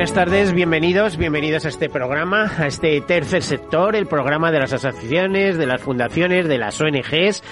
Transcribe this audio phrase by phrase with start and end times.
[0.00, 4.72] Buenas tardes, bienvenidos, bienvenidos a este programa, a este tercer sector, el programa de las
[4.72, 7.42] asociaciones, de las fundaciones, de las ONGs.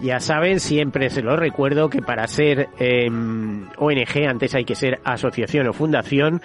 [0.00, 5.00] Ya saben, siempre se lo recuerdo que para ser eh, ONG antes hay que ser
[5.04, 6.40] asociación o fundación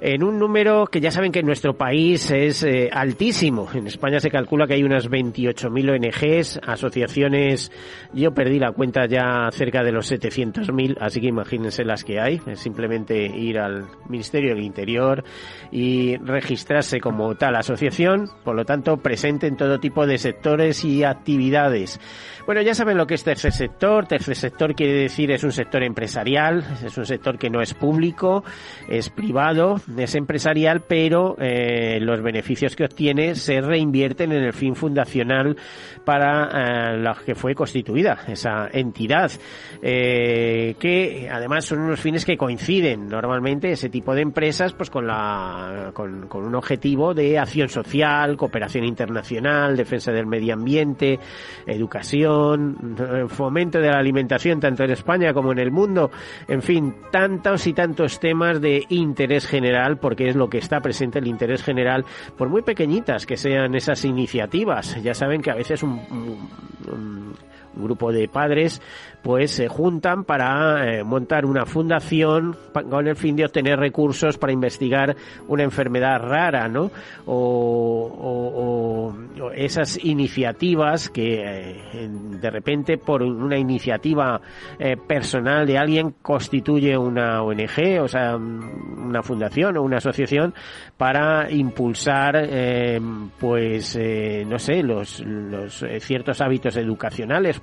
[0.00, 3.68] en un número que ya saben que en nuestro país es eh, altísimo.
[3.74, 7.72] En España se calcula que hay unas 28.000 ONGs, asociaciones,
[8.12, 12.40] yo perdí la cuenta ya cerca de los 700.000, así que imagínense las que hay.
[12.46, 15.24] Es simplemente ir al Ministerio del Interior
[15.72, 21.04] y registrarse como tal asociación, por lo tanto presente en todo tipo de sectores y
[21.04, 22.00] actividades.
[22.46, 24.06] Bueno, ya saben lo que es tercer sector.
[24.06, 28.44] Tercer sector quiere decir es un sector empresarial, es un sector que no es público,
[28.88, 34.74] es privado, es empresarial, pero eh, los beneficios que obtiene se reinvierten en el fin
[34.74, 35.56] fundacional
[36.04, 39.30] para eh, que fue constituida esa entidad,
[39.82, 45.06] eh, que además son unos fines que coinciden normalmente ese tipo de empresas pues con
[45.06, 51.18] la con un objetivo de acción social, cooperación internacional, defensa del medio ambiente,
[51.66, 52.77] educación,
[53.28, 56.10] fomento de la alimentación tanto en España como en el mundo,
[56.46, 61.18] en fin, tantos y tantos temas de interés general porque es lo que está presente
[61.18, 62.04] el interés general
[62.36, 65.02] por muy pequeñitas que sean esas iniciativas.
[65.02, 66.48] Ya saben que a veces un, un,
[66.92, 67.34] un
[67.82, 68.80] grupo de padres
[69.22, 74.52] pues se juntan para eh, montar una fundación con el fin de obtener recursos para
[74.52, 75.16] investigar
[75.48, 76.90] una enfermedad rara, ¿no?
[77.26, 79.14] O,
[79.54, 84.40] esas iniciativas que eh, de repente por una iniciativa
[84.78, 90.54] eh, personal de alguien constituye una ONG, o sea, una fundación o una asociación
[90.96, 92.48] para impulsar,
[93.38, 93.98] pues,
[94.46, 97.60] no sé, los, los ciertos hábitos educacionales,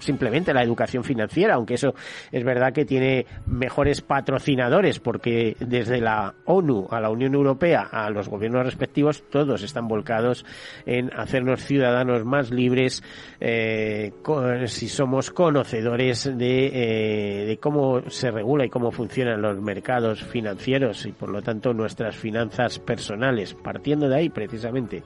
[0.00, 1.94] simplemente la educación financiera, aunque eso
[2.30, 8.10] es verdad que tiene mejores patrocinadores, porque desde la ONU a la Unión Europea a
[8.10, 10.44] los gobiernos respectivos, todos están volcados
[10.86, 13.02] en hacernos ciudadanos más libres
[13.40, 14.12] eh,
[14.66, 21.12] si somos conocedores eh, de cómo se regula y cómo funcionan los mercados financieros y
[21.12, 25.02] por lo tanto nuestras finanzas personales, partiendo de ahí precisamente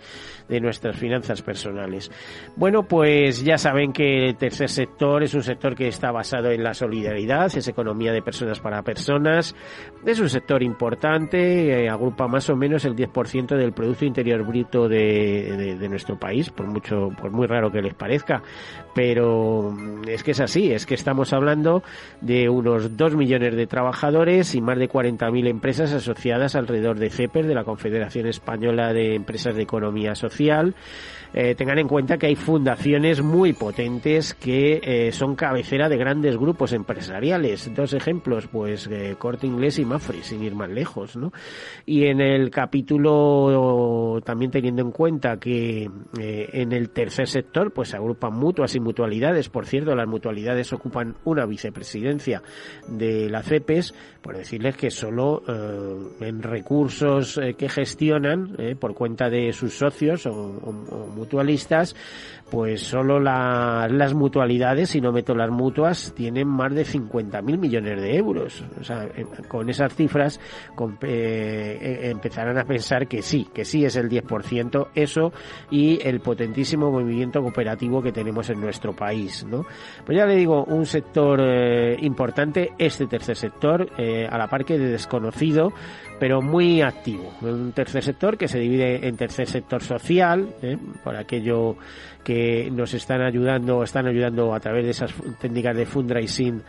[0.48, 2.10] de nuestras finanzas personales.
[2.56, 6.62] Bueno, pues ya saben que el tercer sector es un sector que está basado en
[6.62, 9.54] la solidaridad, es economía de personas para personas,
[10.04, 14.88] es un sector importante, eh, agrupa más o menos el 10% del Producto Interior Bruto
[14.88, 18.42] de, nuestro país, por mucho, por muy raro que les parezca,
[18.94, 19.74] pero
[20.06, 21.82] es que es así, es que estamos hablando
[22.20, 27.46] de unos 2 millones de trabajadores y más de 40.000 empresas asociadas alrededor de CEPER,
[27.46, 30.74] de la Confederación Española de Empresas de Economía Social,
[31.34, 36.36] eh, tengan en cuenta que hay fundaciones muy potentes que eh, son cabecera de grandes
[36.36, 37.72] grupos empresariales.
[37.74, 41.32] Dos ejemplos, pues eh, Corte Inglés y Mafre, sin ir más lejos, ¿no?
[41.86, 47.90] Y en el capítulo, también teniendo en cuenta que eh, en el tercer sector, pues
[47.90, 49.48] se agrupan mutuas y mutualidades.
[49.48, 52.42] Por cierto, las mutualidades ocupan una vicepresidencia
[52.88, 59.52] de la CEPES, por decirles que solo eh, en recursos que gestionan por cuenta de
[59.52, 61.94] sus socios o, o, o mutualistas,
[62.50, 68.02] pues solo la, las mutualidades, si no meto las mutuas, tienen más de 50.000 millones
[68.02, 68.62] de euros.
[68.78, 69.08] O sea,
[69.48, 70.38] con esas cifras
[70.74, 75.32] con, eh, empezarán a pensar que sí, que sí es el 10% eso
[75.70, 79.64] y el potentísimo movimiento cooperativo que tenemos en nuestro país, ¿no?
[80.04, 84.64] Pues ya le digo, un sector eh, importante, este tercer sector, eh, a la par
[84.64, 85.72] que de desconocido,
[86.18, 87.32] pero muy activo.
[87.40, 90.76] Un tercer sector que se divide en tercer sector social, ¿eh?
[91.02, 91.76] por aquello
[92.22, 96.62] que nos están ayudando, están ayudando a través de esas técnicas de fundraising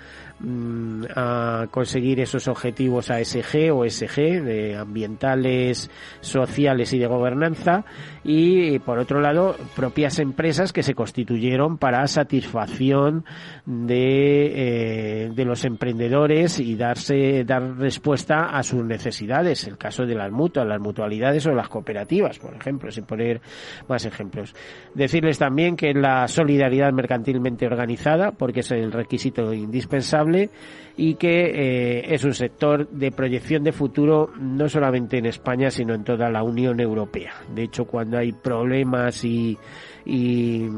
[0.43, 5.89] mmm, a conseguir esos objetivos ASG o SG, de ambientales,
[6.21, 7.85] sociales y de gobernanza,
[8.23, 13.25] y por otro lado, propias empresas que se constituyeron para satisfacción
[13.65, 19.67] de, eh, de los emprendedores y darse dar respuesta a sus necesidades.
[19.67, 23.41] El caso de las mutuas, las mutualidades o las cooperativas, por ejemplo, sin poner
[23.87, 24.55] más ejemplos.
[24.93, 30.49] Decirles también que la solidaridad mercantilmente organizada, porque es el requisito indispensable 嘞。
[30.95, 36.03] Y que eh, es un sector de proyección de futuro no solamente en España, sino en
[36.03, 37.33] toda la Unión Europea.
[37.53, 39.57] De hecho, cuando hay problemas y
[40.05, 40.69] y,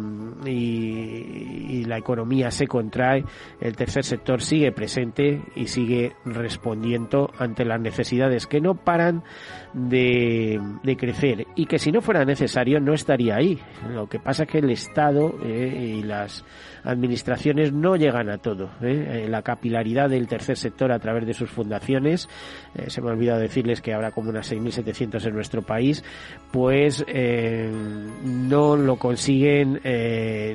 [1.86, 3.24] la economía se contrae,
[3.60, 9.24] el tercer sector sigue presente y sigue respondiendo ante las necesidades que no paran
[9.74, 10.60] de,
[10.98, 13.60] crecer y que si no fuera necesario no estaría ahí.
[13.90, 16.46] Lo que pasa es que el Estado eh, y las
[16.84, 18.70] administraciones no llegan a todo.
[18.82, 22.30] Eh, la capilaridad del tercer sector a través de sus fundaciones,
[22.76, 26.04] eh, se me ha olvidado decirles que habrá como unas 6.700 en nuestro país,
[26.52, 27.06] pues
[28.24, 29.82] no lo consiguen,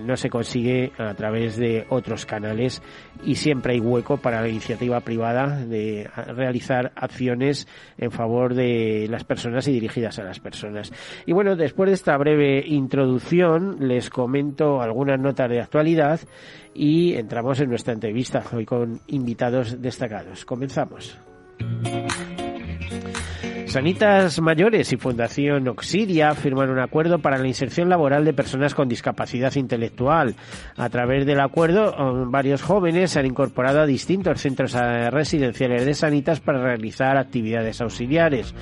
[0.07, 2.83] no se consigue a través de otros canales
[3.25, 7.69] y siempre hay hueco para la iniciativa privada de realizar acciones
[7.99, 10.93] en favor de las personas y dirigidas a las personas.
[11.27, 16.21] Y bueno, después de esta breve introducción, les comento algunas notas de actualidad
[16.75, 20.45] y entramos en nuestra entrevista hoy con invitados destacados.
[20.45, 21.19] Comenzamos.
[23.71, 28.89] Sanitas Mayores y Fundación Oxidia firman un acuerdo para la inserción laboral de personas con
[28.89, 30.35] discapacidad intelectual.
[30.77, 31.95] A través del acuerdo,
[32.29, 37.81] varios jóvenes se han incorporado a distintos centros eh, residenciales de Sanitas para realizar actividades
[37.81, 38.53] auxiliares.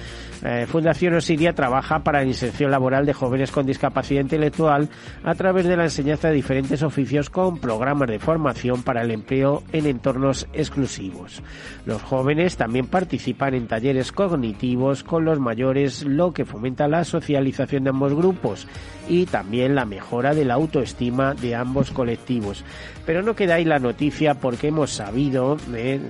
[0.45, 4.91] Eh, Fundación Oxidia trabaja para la inserción laboral de jóvenes con discapacidad intelectual
[5.25, 9.63] a través de la enseñanza de diferentes oficios con programas de formación para el empleo
[9.73, 11.43] en entornos exclusivos.
[11.87, 17.85] Los jóvenes también participan en talleres cognitivos con los mayores, lo que fomenta la socialización
[17.85, 18.67] de ambos grupos
[19.09, 22.65] y también la mejora de la autoestima de ambos colectivos.
[23.07, 26.01] Pero no queda ahí la noticia porque hemos sabido, eh,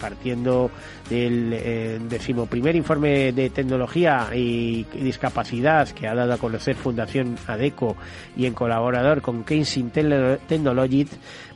[0.00, 0.70] partiendo
[1.08, 7.96] del eh, decimoprimer informe de tecnología y discapacidad que ha dado a conocer Fundación ADECO
[8.36, 11.06] y en colaborador con Keynesian Technology,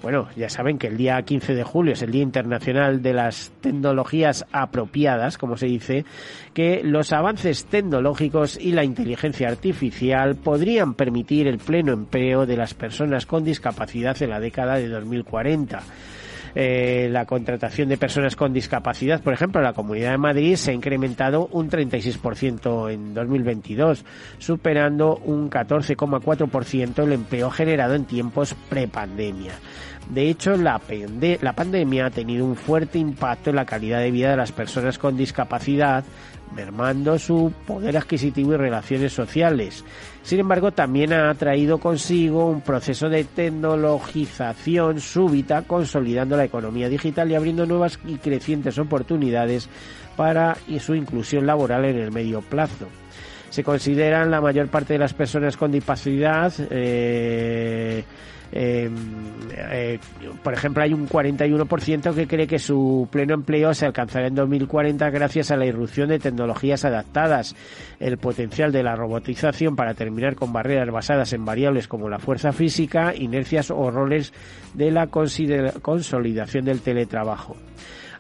[0.03, 3.51] bueno, ya saben que el día 15 de julio es el Día Internacional de las
[3.61, 6.05] Tecnologías Apropiadas, como se dice,
[6.55, 12.75] que los avances tecnológicos y la inteligencia artificial podrían permitir el pleno empleo de las
[12.75, 15.83] personas con discapacidad en la década de 2040.
[16.61, 20.75] Eh, la contratación de personas con discapacidad, por ejemplo, la Comunidad de Madrid se ha
[20.75, 24.05] incrementado un 36% en 2022,
[24.39, 29.53] superando un 14,4% el empleo generado en tiempos prepandemia.
[30.11, 30.81] De hecho, la,
[31.41, 34.99] la pandemia ha tenido un fuerte impacto en la calidad de vida de las personas
[34.99, 36.03] con discapacidad,
[36.55, 39.85] mermando su poder adquisitivo y relaciones sociales.
[40.23, 47.31] Sin embargo, también ha traído consigo un proceso de tecnologización súbita, consolidando la economía digital
[47.31, 49.69] y abriendo nuevas y crecientes oportunidades
[50.17, 52.89] para su inclusión laboral en el medio plazo.
[53.51, 58.05] Se consideran la mayor parte de las personas con discapacidad eh,
[58.51, 58.95] Em,
[59.57, 59.99] eh,
[60.43, 65.11] por ejemplo, hay un 41% que cree que su pleno empleo se alcanzará en 2040
[65.11, 67.55] gracias a la irrupción de tecnologías adaptadas,
[68.01, 72.53] el potencial de la robotización para terminar con barreras basadas en variables como la fuerza
[72.53, 74.33] física, inercias o roles
[74.75, 77.57] de la consolidación del teletrabajo.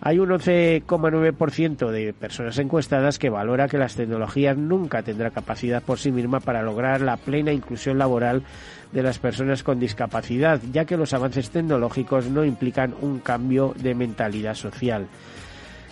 [0.00, 5.98] Hay un 11,9% de personas encuestadas que valora que las tecnologías nunca tendrán capacidad por
[5.98, 8.42] sí misma para lograr la plena inclusión laboral
[8.92, 13.94] de las personas con discapacidad, ya que los avances tecnológicos no implican un cambio de
[13.94, 15.08] mentalidad social.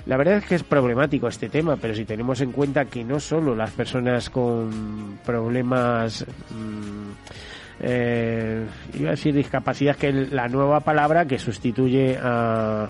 [0.07, 3.19] La verdad es que es problemático este tema, pero si tenemos en cuenta que no
[3.19, 7.11] solo las personas con problemas, mm,
[7.81, 12.89] eh, iba a decir discapacidad, que es la nueva palabra que sustituye a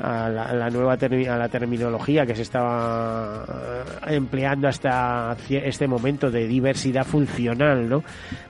[0.00, 3.44] a la, nueva a la terminología que se estaba
[4.06, 8.04] eh, empleando hasta este momento de diversidad funcional, ¿no?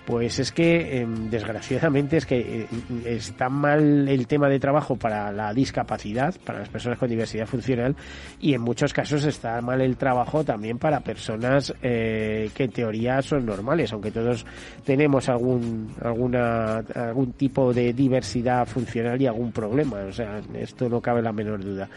[0.05, 2.67] Pues es que em, desgraciadamente es que eh,
[3.07, 7.97] está mal el tema de trabajo para la discapacidad, para las personas con diversidad funcional
[8.41, 13.23] y en muchos casos está mal el trabajo también para personas eh, que en teoría
[13.23, 14.45] son normales, aunque todos
[14.85, 21.01] tenemos algún alguna algún tipo de diversidad funcional y algún problema, o sea, esto no
[21.01, 21.89] cabe la menor duda.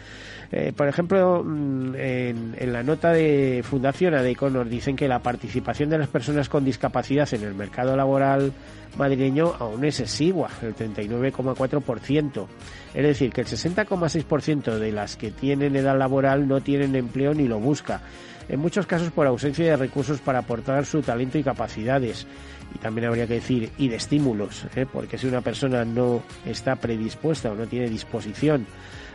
[0.54, 5.88] Eh, por ejemplo, mm, en, la nota de Fundación ADECO nos dicen que la participación
[5.88, 8.52] de las personas con discapacidad en el mercado laboral
[8.98, 12.46] madrileño aún es exigua, el 39,4%.
[12.92, 17.48] Es decir, que el 60,6% de las que tienen edad laboral no tienen empleo ni
[17.48, 18.02] lo busca.
[18.48, 22.26] en muchos casos por ausencia de recursos para aportar su talento y capacidades.
[22.74, 24.84] Y también habría que decir, y de estímulos, ¿eh?
[24.90, 28.66] porque si una persona no está predispuesta o no tiene disposición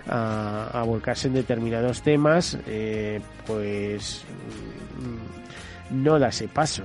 [0.09, 4.23] a, volcarse en determinados temas, eh, pues
[5.91, 6.83] mm, no da ese paso.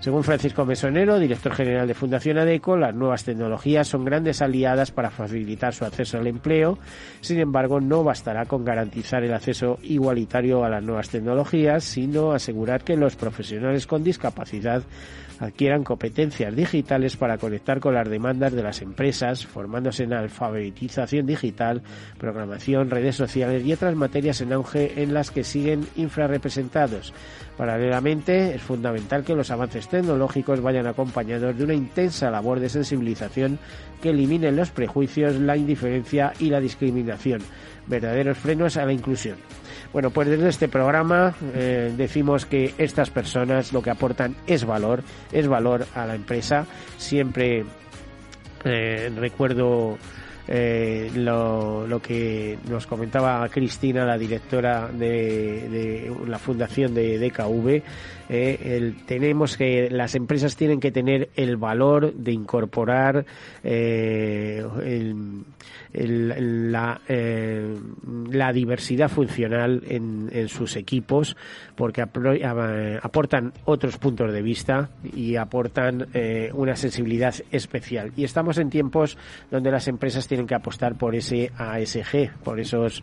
[0.00, 5.10] Según Francisco Mesonero, director general de Fundación ADECO, las nuevas tecnologías son grandes aliadas para
[5.10, 6.78] facilitar su acceso al empleo.
[7.20, 12.82] Sin embargo, no bastará con garantizar el acceso igualitario a las nuevas tecnologías, sino asegurar
[12.82, 14.82] que los profesionales con discapacidad
[15.40, 21.82] adquieran competencias digitales para conectar con las demandas de las empresas, formándose en alfabetización digital,
[22.18, 27.14] programación, redes sociales y otras materias en auge en las que siguen infrarrepresentados.
[27.56, 33.58] Paralelamente, es fundamental que los avances tecnológicos vayan acompañados de una intensa labor de sensibilización
[34.02, 37.40] que elimine los prejuicios, la indiferencia y la discriminación,
[37.86, 39.36] verdaderos frenos a la inclusión.
[39.92, 45.02] Bueno, pues desde este programa eh, decimos que estas personas lo que aportan es valor,
[45.32, 46.64] es valor a la empresa.
[46.96, 47.64] Siempre
[48.64, 49.98] eh, recuerdo
[50.46, 57.82] eh, lo, que nos comentaba Cristina, la directora de la fundación de DKV,
[58.32, 63.26] eh, tenemos que las empresas tienen que tener el valor de incorporar
[63.64, 64.64] eh,
[65.92, 67.76] la, eh,
[68.30, 71.36] la, diversidad funcional en, en sus equipos
[71.74, 76.06] porque aportan otros puntos de vista y aportan
[76.54, 78.12] una sensibilidad especial.
[78.16, 79.18] Y estamos en tiempos
[79.50, 83.02] donde las empresas tienen que apostar por ese ASG por esos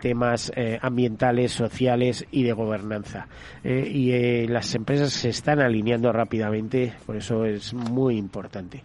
[0.00, 3.28] temas ambientales sociales y de gobernanza.
[3.62, 8.82] Y las empresas se están alineando rápidamente, por eso es muy importante.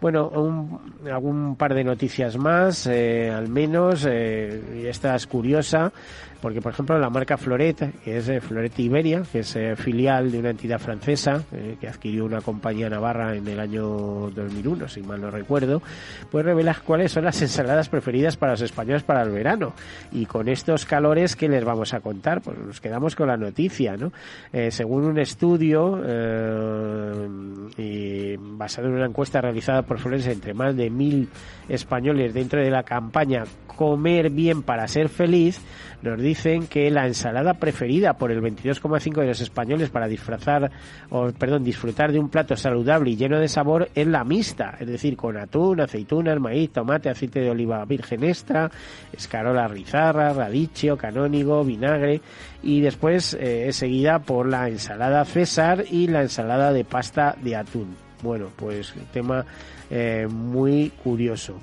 [0.00, 5.92] Bueno, un, algún par de noticias más, eh, al menos, eh, esta es curiosa,
[6.40, 10.30] porque por ejemplo la marca Floret, que es eh, Floret Iberia, que es eh, filial
[10.30, 13.82] de una entidad francesa eh, que adquirió una compañía navarra en el año
[14.30, 15.82] 2001, si mal no recuerdo,
[16.30, 19.74] pues revela cuáles son las ensaladas preferidas para los españoles para el verano.
[20.12, 22.40] Y con estos calores, ¿qué les vamos a contar?
[22.40, 24.12] Pues nos quedamos con la noticia, ¿no?
[24.70, 25.92] según un estudio
[28.56, 31.28] basado en una encuesta realizada por Flores entre más de mil
[31.68, 33.44] españoles dentro de la campaña
[33.80, 35.58] Comer bien para ser feliz,
[36.02, 40.70] nos dicen que la ensalada preferida por el 22,5 de los españoles para disfrazar,
[41.10, 44.86] o perdón, disfrutar de un plato saludable y lleno de sabor es la mixta, es
[44.86, 48.70] decir, con atún, aceitunas, maíz, tomate, aceite de oliva virgen extra,
[49.12, 52.20] escarola rizarra, radicio, canónigo, vinagre
[52.62, 57.56] y después eh, es seguida por la ensalada César y la ensalada de pasta de
[57.56, 57.96] atún.
[58.22, 59.44] Bueno, pues tema
[59.90, 61.60] eh, muy curioso.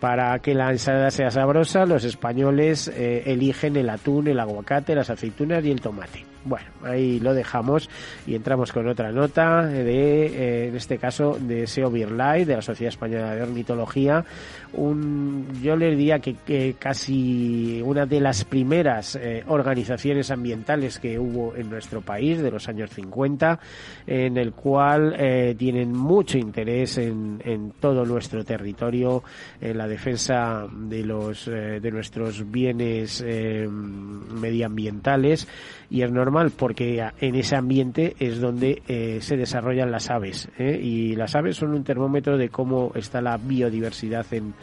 [0.00, 5.10] Para que la ensalada sea sabrosa, los españoles eh, eligen el atún, el aguacate, las
[5.10, 6.24] aceitunas y el tomate.
[6.48, 7.88] Bueno, ahí lo dejamos
[8.26, 12.62] y entramos con otra nota de, eh, en este caso, de SEO Light, de la
[12.62, 14.24] Sociedad Española de Ornitología.
[14.72, 21.54] Un, yo les diría que, casi una de las primeras eh, organizaciones ambientales que hubo
[21.54, 23.60] en nuestro país de los años 50,
[24.06, 29.22] en el cual eh, tienen mucho interés en, en, todo nuestro territorio,
[29.60, 35.46] en la defensa de los de nuestros bienes medioambientales
[35.90, 40.78] y es normal porque en ese ambiente es donde eh, se desarrollan las aves ¿eh?
[40.80, 44.54] y las aves son un termómetro de cómo está la biodiversidad en,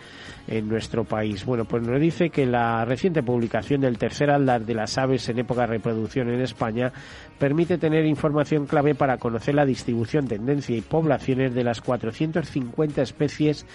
[0.47, 1.45] en nuestro país.
[1.45, 5.39] Bueno, pues nos dice que la reciente publicación del tercer aldar de las aves en
[5.39, 6.91] época de reproducción en España
[7.37, 13.65] permite tener información clave para conocer la distribución, tendencia y poblaciones de las 450 especies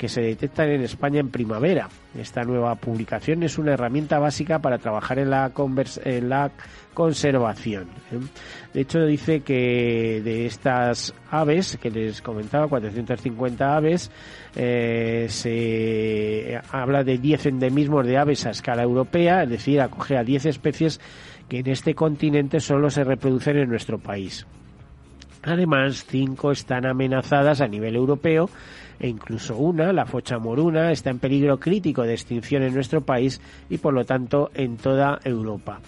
[0.00, 1.90] que se detectan en España en primavera.
[2.18, 5.52] Esta nueva publicación es una herramienta básica para trabajar en la,
[6.04, 6.52] en la
[6.94, 7.82] conservación.
[8.10, 8.18] ¿eh?
[8.72, 14.10] De hecho, dice que de estas aves que les comentaba, 450 aves,
[14.56, 20.24] eh, se habla de 10 endemismos de aves a escala europea, es decir, acoge a
[20.24, 20.98] 10 especies
[21.46, 24.46] que en este continente solo se reproducen en nuestro país.
[25.42, 28.48] Además, cinco están amenazadas a nivel europeo
[29.00, 33.40] e incluso una, la focha moruna, está en peligro crítico de extinción en nuestro país
[33.68, 35.80] y por lo tanto en toda Europa.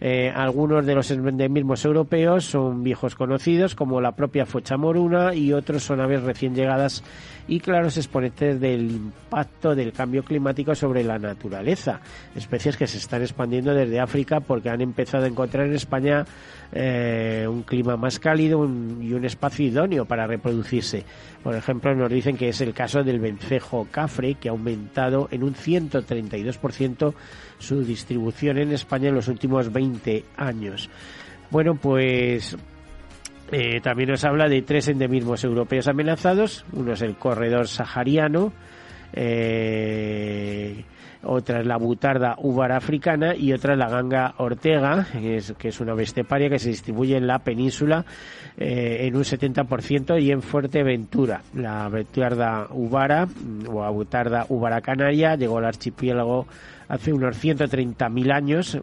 [0.00, 5.52] Eh, algunos de los endemismos europeos son viejos conocidos como la propia focha moruna y
[5.52, 7.02] otros son aves recién llegadas
[7.48, 12.00] y claros exponentes del impacto del cambio climático sobre la naturaleza.
[12.36, 16.24] Especies que se están expandiendo desde África porque han empezado a encontrar en España
[16.70, 18.64] eh, un clima más cálido
[19.00, 21.04] y un espacio idóneo para reproducirse.
[21.42, 25.42] Por ejemplo, nos dicen que es el caso del vencejo cafre, que ha aumentado en
[25.42, 27.14] un 132%
[27.58, 30.88] su distribución en España en los últimos 20 años.
[31.50, 32.56] Bueno, pues
[33.50, 36.64] eh, también nos habla de tres endemismos europeos amenazados.
[36.72, 38.52] Uno es el corredor sahariano,
[39.12, 40.84] eh,
[41.22, 45.68] otra es la butarda uvar africana y otra es la ganga ortega, que es, que
[45.68, 48.04] es una besteparia que se distribuye en la península
[48.56, 51.42] eh, en un 70% y en Fuerteventura.
[51.54, 53.26] La butarda uvara
[53.68, 56.46] o la butarda uvara canaria llegó al archipiélago
[56.88, 58.78] hace unos 130.000 años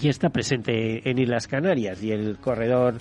[0.00, 2.94] y está presente en Islas Canarias y el corredor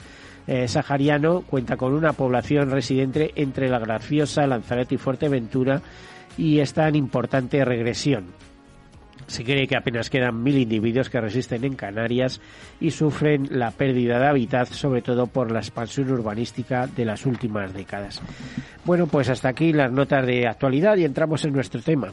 [0.45, 5.81] eh, sahariano cuenta con una población residente entre la Graciosa, Lanzarote y Fuerteventura
[6.37, 8.25] y está en importante regresión.
[9.27, 12.41] Se cree que apenas quedan mil individuos que resisten en Canarias
[12.79, 17.73] y sufren la pérdida de hábitat, sobre todo por la expansión urbanística de las últimas
[17.73, 18.21] décadas.
[18.85, 22.11] Bueno, pues hasta aquí las notas de actualidad y entramos en nuestro tema.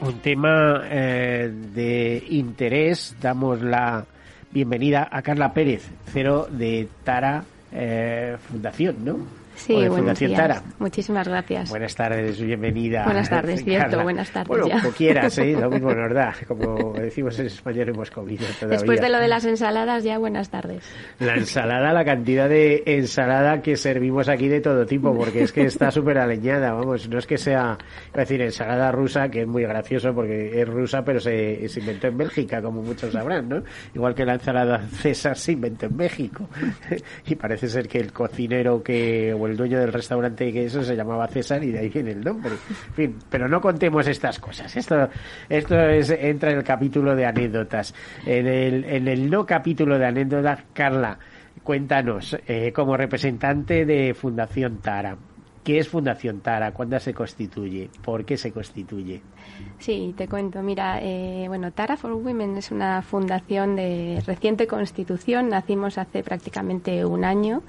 [0.00, 3.16] Un tema eh, de interés.
[3.20, 4.04] Damos la
[4.52, 9.43] bienvenida a Carla Pérez, cero de Tara eh, Fundación, ¿no?
[9.54, 10.62] Sí, O buenos días.
[10.78, 11.70] Muchísimas gracias.
[11.70, 13.04] Buenas tardes, bienvenida.
[13.04, 14.80] Buenas tardes, cierto, buenas tardes Bueno, ya.
[14.80, 15.56] como quieras, ¿eh?
[15.58, 16.34] lo mismo nos da.
[16.46, 18.78] Como decimos en español, hemos comido todavía.
[18.78, 20.84] Después de lo de las ensaladas, ya buenas tardes.
[21.18, 25.62] La ensalada, la cantidad de ensalada que servimos aquí de todo tipo, porque es que
[25.62, 27.78] está súper aleñada, vamos, no es que sea,
[28.12, 32.08] a decir, ensalada rusa, que es muy gracioso porque es rusa, pero se, se inventó
[32.08, 33.62] en Bélgica, como muchos sabrán, ¿no?
[33.94, 36.48] Igual que la ensalada César se inventó en México.
[37.26, 41.26] y parece ser que el cocinero que, el dueño del restaurante que eso se llamaba
[41.28, 42.52] César y de ahí viene el nombre.
[42.52, 44.74] En fin, pero no contemos estas cosas.
[44.76, 45.08] Esto,
[45.48, 47.94] esto es, entra en el capítulo de anécdotas.
[48.26, 51.18] En el, en el no capítulo de anécdotas, Carla,
[51.62, 55.16] cuéntanos, eh, como representante de Fundación Tara,
[55.64, 56.72] ¿qué es Fundación Tara?
[56.72, 57.88] ¿Cuándo se constituye?
[58.04, 59.22] ¿Por qué se constituye?
[59.78, 60.62] Sí, te cuento.
[60.62, 65.48] Mira, eh, bueno, Tara for Women es una fundación de reciente constitución.
[65.48, 67.62] Nacimos hace prácticamente un año.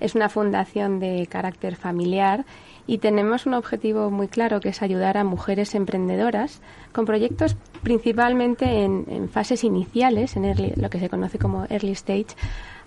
[0.00, 2.44] Es una fundación de carácter familiar
[2.86, 6.60] y tenemos un objetivo muy claro que es ayudar a mujeres emprendedoras
[6.92, 12.28] con proyectos principalmente en, fases iniciales, en early- lo que se conoce como early stage,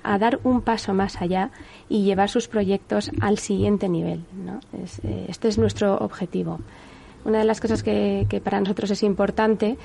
[0.04, 1.52] a dar un paso más allá
[1.88, 4.24] y llevar sus proyectos al siguiente nivel.
[5.04, 6.60] eh, este es nuestro objetivo.
[7.24, 9.78] Una de las cosas que, que para nosotros es importante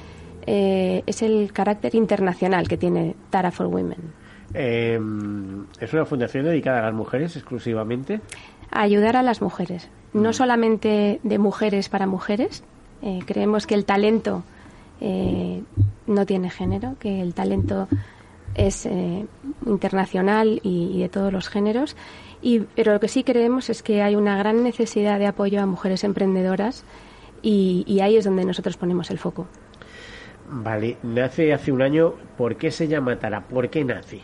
[0.47, 3.99] eh, es el carácter internacional que tiene Tara for Women.
[4.54, 4.99] Eh,
[5.80, 8.21] ¿Es una fundación dedicada a las mujeres exclusivamente?
[8.71, 12.65] A ayudar a las mujeres, no solamente de mujeres para mujeres.
[13.02, 14.43] eh, creemos que el talento
[15.00, 15.63] eh,
[16.06, 17.89] no tiene género, que el talento
[18.54, 19.26] es eh,
[19.67, 21.97] internacional y, y de todos los géneros.
[22.43, 25.67] Y, pero lo que sí creemos es que hay una gran necesidad de apoyo a
[25.67, 26.85] mujeres emprendedoras
[27.43, 29.47] y, y ahí es donde nosotros ponemos el foco.
[30.49, 32.15] Vale, nace hace un año.
[32.39, 33.41] ¿Por qué se llama Tara?
[33.43, 34.21] ¿Por qué nace?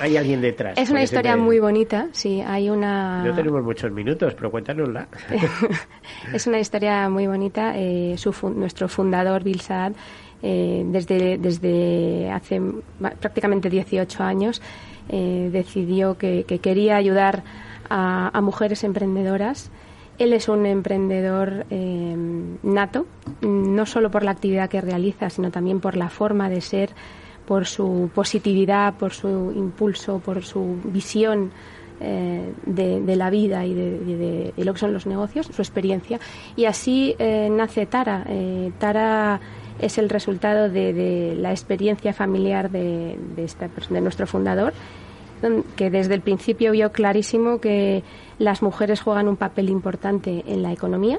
[0.00, 0.78] Hay alguien detrás.
[0.78, 3.24] Es una historia siempre- muy bonita, sí, hay una...
[3.24, 5.08] No tenemos muchos minutos, pero cuéntanosla.
[6.32, 7.72] Es una historia muy bonita.
[7.76, 9.92] eh, su nuestro fundador, Bill Saad,
[10.42, 12.60] eh, desde, desde hace
[13.20, 14.62] prácticamente 18 años,
[15.08, 17.42] eh, decidió que, que quería ayudar
[17.90, 19.70] a, a mujeres emprendedoras.
[20.18, 22.16] Él es un emprendedor eh,
[22.62, 23.06] nato,
[23.40, 26.90] no solo por la actividad que realiza, sino también por la forma de ser,
[27.48, 31.50] por su positividad, por su impulso, por su visión
[31.98, 36.20] eh, de, la vida y de, lo que son los negocios, su experiencia.
[36.56, 38.22] Y así eh, nace Tara.
[38.28, 39.40] Eh, Tara
[39.78, 44.74] es el resultado de, la experiencia familiar de, esta de nuestro fundador,
[45.74, 48.02] que desde el principio vio clarísimo que
[48.38, 51.18] las mujeres juegan un papel importante en la economía,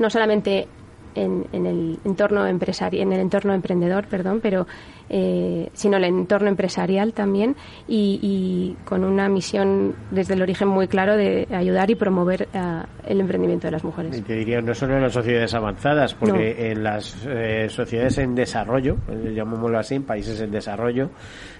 [0.00, 0.66] no solamente
[1.14, 4.66] en, en el entorno empresari en el entorno emprendedor, perdón, pero
[5.10, 10.88] eh, sino el entorno empresarial también y, y con una misión desde el origen muy
[10.88, 14.24] claro de ayudar y promover ah, el emprendimiento de las Y mujeres.
[14.24, 18.96] te diría, no solo en las sociedades avanzadas, porque en las eh, sociedades en desarrollo,
[19.08, 21.10] eh, llamémoslo así, en países en desarrollo,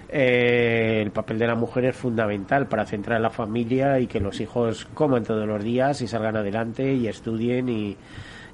[0.09, 4.39] eh, el papel de la mujer es fundamental para centrar la familia y que los
[4.39, 7.97] hijos coman todos los días y salgan adelante y estudien y,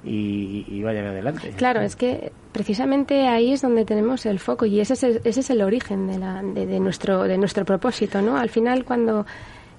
[0.04, 1.50] y, y vayan adelante.
[1.56, 5.40] Claro, es que precisamente ahí es donde tenemos el foco y ese es el, ese
[5.40, 8.36] es el origen de, la, de, de nuestro, de nuestro propósito, ¿no?
[8.36, 9.24] Al final, cuando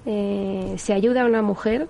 [0.06, 1.88] eh, se ayuda a una mujer...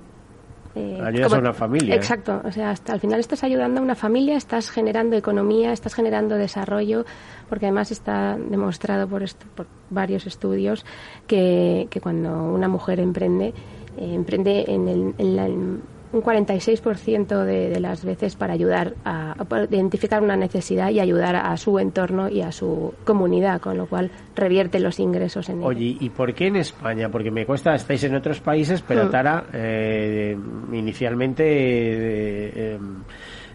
[0.75, 1.97] eh, Ayudas a una familia, ¿eh?
[1.97, 5.95] Exacto, o sea, hasta al final estás ayudando a una familia, estás generando economía, estás
[5.95, 7.05] generando desarrollo,
[7.49, 10.85] porque además está demostrado por, esto, por varios estudios
[11.29, 13.49] que, que cuando una mujer emprende,
[13.97, 15.79] eh, emprende en, el- en la-
[16.15, 21.37] un 46% de, de las veces para ayudar a, a identificar una necesidad y ayudar
[21.37, 25.67] a su entorno y a su comunidad, con lo cual revierte los ingresos en ello.
[25.67, 27.09] Oye, ¿y por qué en España?
[27.11, 29.11] Porque me cuesta, estáis en otros países, pero Mm.
[29.11, 30.37] Tara eh,
[30.73, 33.03] inicialmente eh, em,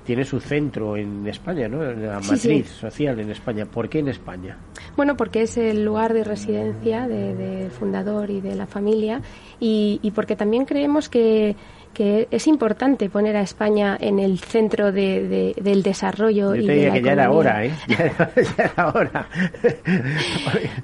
[0.06, 1.84] tiene su centro en España, ¿no?
[1.84, 2.64] La matriz sí.
[2.64, 3.66] social en España.
[3.66, 4.58] ¿Por qué en España?
[4.98, 9.22] Bueno, porque es el lugar de residencia de- del fundador y de la familia
[9.60, 11.56] y, y porque también creemos que,
[11.94, 16.68] que es importante poner a España en el centro de- de- del desarrollo Yo y
[16.68, 17.72] de la que ya era hora, ¿eh?
[17.88, 19.28] Ya era, ya era hora.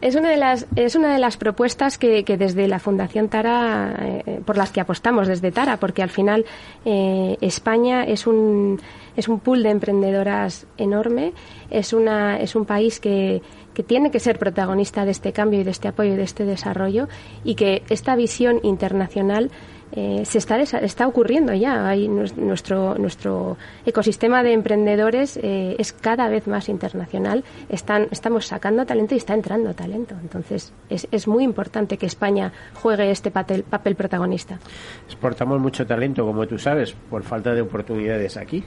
[0.01, 3.95] Es una de las es una de las propuestas que, que desde la Fundación Tara
[4.01, 6.45] eh, por las que apostamos desde Tara porque al final
[6.85, 8.79] eh, España es un
[9.15, 11.33] es un pool de emprendedoras enorme
[11.69, 13.41] es una es un país que
[13.73, 16.45] que tiene que ser protagonista de este cambio y de este apoyo y de este
[16.45, 17.07] desarrollo
[17.43, 19.51] y que esta visión internacional
[19.95, 21.87] eh, se está, está ocurriendo ya.
[21.87, 27.43] Hay nues- nuestro, nuestro ecosistema de emprendedores eh, es cada vez más internacional.
[27.69, 30.15] Están, estamos sacando talento y está entrando talento.
[30.21, 34.59] Entonces, es, es muy importante que España juegue este papel, papel protagonista.
[35.07, 38.63] Exportamos mucho talento, como tú sabes, por falta de oportunidades aquí.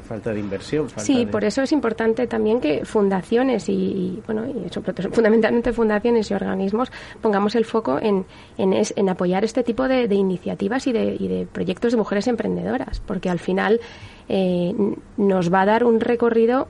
[0.00, 0.88] Falta de inversión.
[0.88, 4.92] Falta Sí, de- por eso es importante también que fundaciones y, y, bueno, y sobre
[4.92, 8.24] todo, fundamentalmente fundaciones y organismos pongamos el foco en,
[8.56, 11.98] en, es- en apoyar este tipo de, de iniciativas y de, y de proyectos de
[11.98, 13.80] mujeres emprendedoras, porque al final
[14.28, 14.74] eh,
[15.16, 16.68] nos va a dar un recorrido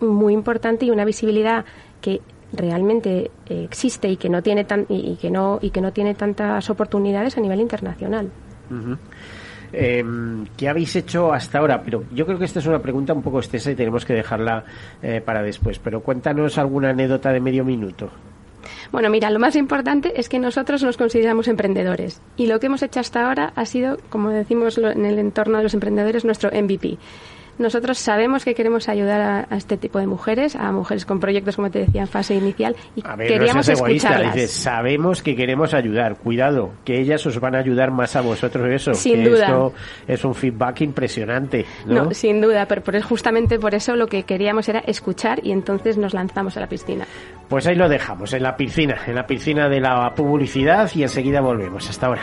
[0.00, 1.64] muy importante y una visibilidad
[2.00, 2.20] que
[2.52, 5.92] realmente eh, existe y que no tiene tan, y, y que no y que no
[5.92, 8.30] tiene tantas oportunidades a nivel internacional.
[9.72, 10.04] Eh,
[10.56, 11.82] ¿Qué habéis hecho hasta ahora?
[11.82, 14.64] Pero yo creo que esta es una pregunta un poco extensa y tenemos que dejarla
[15.02, 15.78] eh, para después.
[15.78, 18.10] Pero cuéntanos alguna anécdota de medio minuto.
[18.90, 22.82] Bueno, mira, lo más importante es que nosotros nos consideramos emprendedores y lo que hemos
[22.82, 26.98] hecho hasta ahora ha sido, como decimos en el entorno de los emprendedores, nuestro MVP.
[27.58, 31.56] Nosotros sabemos que queremos ayudar a, a este tipo de mujeres, a mujeres con proyectos,
[31.56, 34.34] como te decía, en fase inicial y A ver, queríamos no seas escucharlas.
[34.34, 36.16] Dices, sabemos que queremos ayudar.
[36.16, 38.94] Cuidado, que ellas os van a ayudar más a vosotros eso.
[38.94, 39.46] Sin que duda.
[39.46, 39.72] Esto
[40.06, 41.64] es un feedback impresionante.
[41.86, 42.04] ¿no?
[42.04, 45.98] No, sin duda, pero, es justamente por eso lo que queríamos era escuchar y entonces
[45.98, 47.06] nos lanzamos a la piscina.
[47.48, 51.40] Pues ahí lo dejamos, en la piscina, en la piscina de la publicidad y enseguida
[51.40, 51.88] volvemos.
[51.88, 52.22] Hasta ahora.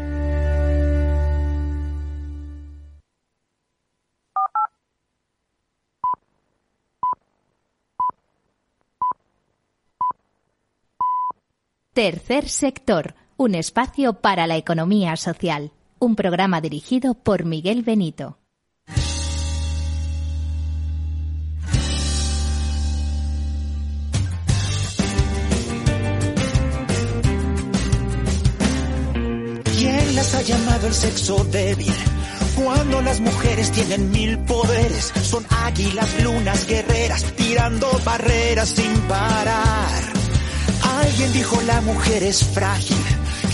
[11.93, 15.73] Tercer sector, un espacio para la economía social.
[15.99, 18.37] Un programa dirigido por Miguel Benito.
[29.65, 31.93] ¿Quién las ha llamado el sexo débil?
[32.55, 40.20] Cuando las mujeres tienen mil poderes, son águilas, lunas, guerreras, tirando barreras sin parar.
[41.01, 42.97] Alguien dijo la mujer es frágil.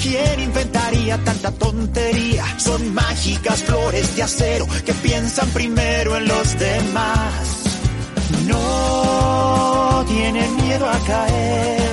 [0.01, 2.43] ¿Quién inventaría tanta tontería?
[2.57, 7.31] Son mágicas flores de acero que piensan primero en los demás.
[8.47, 11.89] No tienen miedo a caer,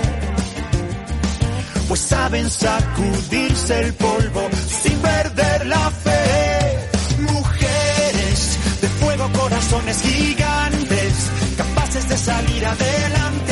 [1.88, 4.48] pues saben sacudirse el polvo
[4.82, 6.88] sin perder la fe.
[7.32, 11.14] Mujeres de fuego, corazones gigantes,
[11.56, 13.43] capaces de salir adelante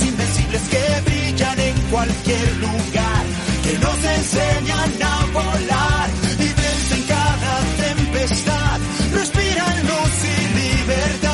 [0.00, 3.24] invencibles que brillan en cualquier lugar,
[3.62, 8.80] que nos enseñan a volar y vencen cada tempestad,
[9.12, 11.30] respiran luz y libertad,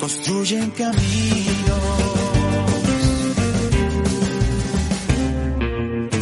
[0.00, 2.02] construyen caminos.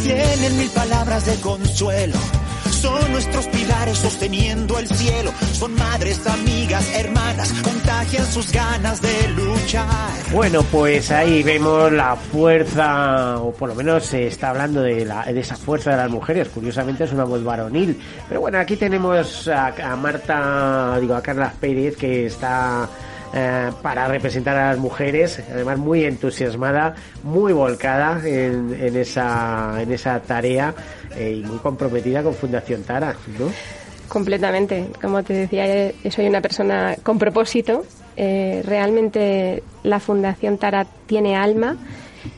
[0.02, 2.39] Tienen mil palabras de consuelo.
[2.80, 5.30] Son nuestros pilares sosteniendo el cielo.
[5.52, 7.52] Son madres, amigas, hermanas.
[7.62, 9.86] Contagian sus ganas de luchar.
[10.32, 15.24] Bueno, pues ahí vemos la fuerza, o por lo menos se está hablando de, la,
[15.24, 16.48] de esa fuerza de las mujeres.
[16.48, 18.00] Curiosamente es una voz varonil.
[18.26, 22.88] Pero bueno, aquí tenemos a, a Marta, digo, a Carla Pérez, que está
[23.34, 29.92] eh, para representar a las mujeres, además muy entusiasmada, muy volcada en, en esa, en
[29.92, 30.74] esa tarea
[31.16, 33.50] eh, y muy comprometida con Fundación Tara, ¿no?
[34.08, 34.86] Completamente.
[35.00, 37.84] Como te decía, eh, soy una persona con propósito.
[38.16, 41.76] Eh, realmente la Fundación Tara tiene alma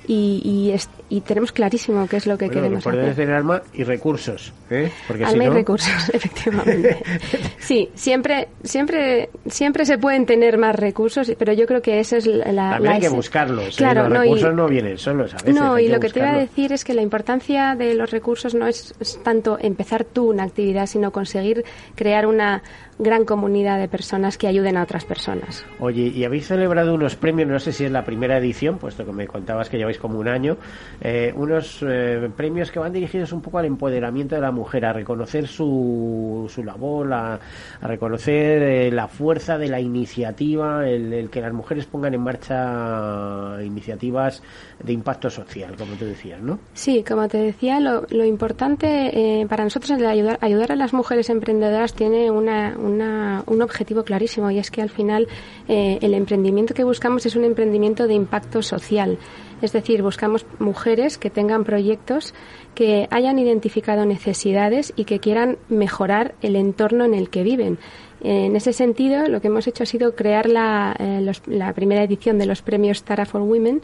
[0.06, 3.14] y, y, es- y tenemos clarísimo qué es lo que Bueno, queremos por hacer.
[3.14, 4.90] tener alma y recursos, ¿eh?
[5.06, 6.96] Porque Alma si y recursos, efectivamente.
[7.58, 12.26] Sí, siempre, siempre, siempre se pueden tener más recursos, pero yo creo que esa es
[12.26, 12.50] la.
[12.52, 13.68] la- también la hay que ese- buscarlos.
[13.74, 13.78] ¿eh?
[13.78, 15.54] Claro, Los no, y- recursos no vienen solos a veces.
[15.54, 18.54] no, y lo que te iba a decir es que la importancia de los recursos
[18.54, 22.62] no es, es tanto empezar tú una actividad, sino conseguir crear una
[22.98, 25.64] gran comunidad de personas que ayuden a otras personas.
[25.80, 29.12] Oye, y habéis celebrado unos premios, no sé si es la primera edición, puesto que
[29.12, 30.56] me contabas que lleváis como un año,
[31.04, 34.92] eh, unos eh, premios que van dirigidos un poco al empoderamiento de la mujer, a
[34.92, 37.40] reconocer su, su labor, a,
[37.82, 43.62] reconocer eh, la fuerza de la iniciativa, el, el que las mujeres pongan en marcha
[43.64, 44.42] iniciativas
[44.82, 46.58] de impacto social, como tú decías, ¿no?
[46.74, 50.92] Sí, como te decía, lo, lo importante eh, para nosotros es ayudar, ayudar a las
[50.92, 55.26] mujeres emprendedoras tiene una, una- un objetivo clarísimo y es que al final
[55.68, 59.18] eh, el emprendimiento que buscamos es un emprendimiento de impacto social.
[59.62, 62.34] Es decir, buscamos mujeres que tengan proyectos
[62.74, 67.78] que hayan identificado necesidades y que quieran mejorar el entorno en el que viven.
[68.22, 72.46] En ese sentido, lo que hemos hecho ha sido crear la, eh, primera edición de
[72.46, 73.82] los premios Tara for Women,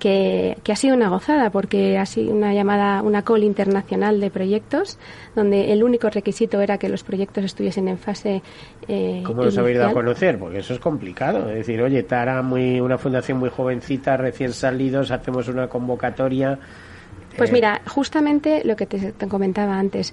[0.00, 4.30] que, que ha sido una gozada porque ha sido una llamada, una call internacional de
[4.30, 4.98] proyectos,
[5.36, 8.42] donde el único requisito era que los proyectos estuviesen en fase.
[8.88, 10.38] Eh, ¿Cómo los habéis dado a conocer?
[10.38, 11.48] Porque eso es complicado.
[11.50, 16.58] Es decir, oye, Tara, muy, una fundación muy jovencita, recién salidos, hacemos una convocatoria.
[17.36, 20.12] Pues Eh, mira, justamente lo que te, te comentaba antes.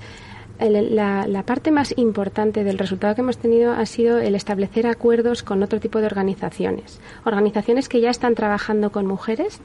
[0.60, 4.88] El- la, la parte más importante del resultado que hemos tenido ha sido el establecer
[4.88, 7.00] acuerdos con otro tipo de organizaciones.
[7.26, 9.60] Organizaciones que ya están trabajando con mujeres,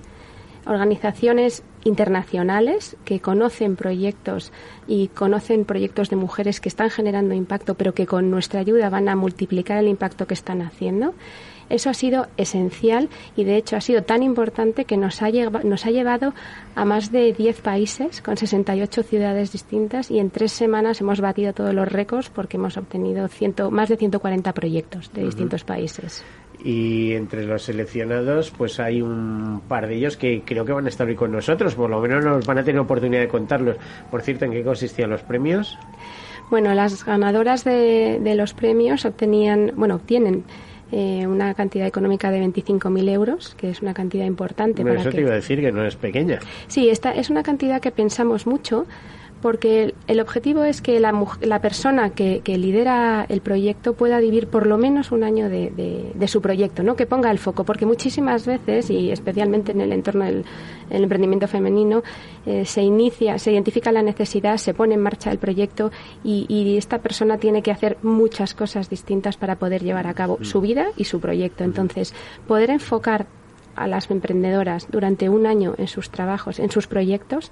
[0.67, 4.53] organizaciones internacionales que conocen proyectos
[4.87, 9.09] y conocen proyectos de mujeres que están generando impacto, pero que con nuestra ayuda van
[9.09, 11.15] a multiplicar el impacto que están haciendo.
[11.71, 15.63] Eso ha sido esencial y de hecho ha sido tan importante que nos ha, lleva-
[15.65, 16.35] nos ha llevado
[16.75, 21.53] a más de 10 países con 68 ciudades distintas y en tres semanas hemos batido
[21.53, 26.25] todos los récords porque hemos obtenido ciento, más de 140 proyectos de distintos países.
[26.65, 30.91] Y entre los seleccionados, pues hay un par de ellos que creo que van a
[30.91, 31.75] estar hoy con nosotros.
[31.75, 33.77] por lo menos nos van a tener oportunidad de contarlos.
[34.11, 35.77] Por cierto, ¿en qué consistían los premios?
[36.51, 40.45] Bueno, las ganadoras de, de los premios obtenían, bueno, obtienen
[40.93, 44.83] eh, una cantidad económica de 25.000 euros, que es una cantidad importante.
[44.83, 46.39] Bueno, eso te iba a decir que no es pequeña.
[46.69, 48.87] Sí, esta es una cantidad que pensamos mucho
[49.43, 54.67] porque el objetivo es que la, la persona que, lidera el proyecto pueda vivir por
[54.67, 56.95] lo menos un año de, su proyecto, ¿no?
[56.97, 60.45] que ponga el foco, porque muchísimas veces, y especialmente en el entorno del
[60.91, 62.03] emprendimiento femenino,
[62.47, 65.91] eh, se inicia, se identifica la necesidad, se pone en marcha el proyecto
[66.23, 70.39] y, y, esta persona tiene que hacer muchas cosas distintas para poder llevar a cabo
[70.43, 71.65] su vida y su proyecto.
[71.65, 72.15] Entonces,
[72.47, 73.27] poder enfocar
[73.75, 77.51] a las emprendedoras durante un año en sus trabajos, en sus proyectos,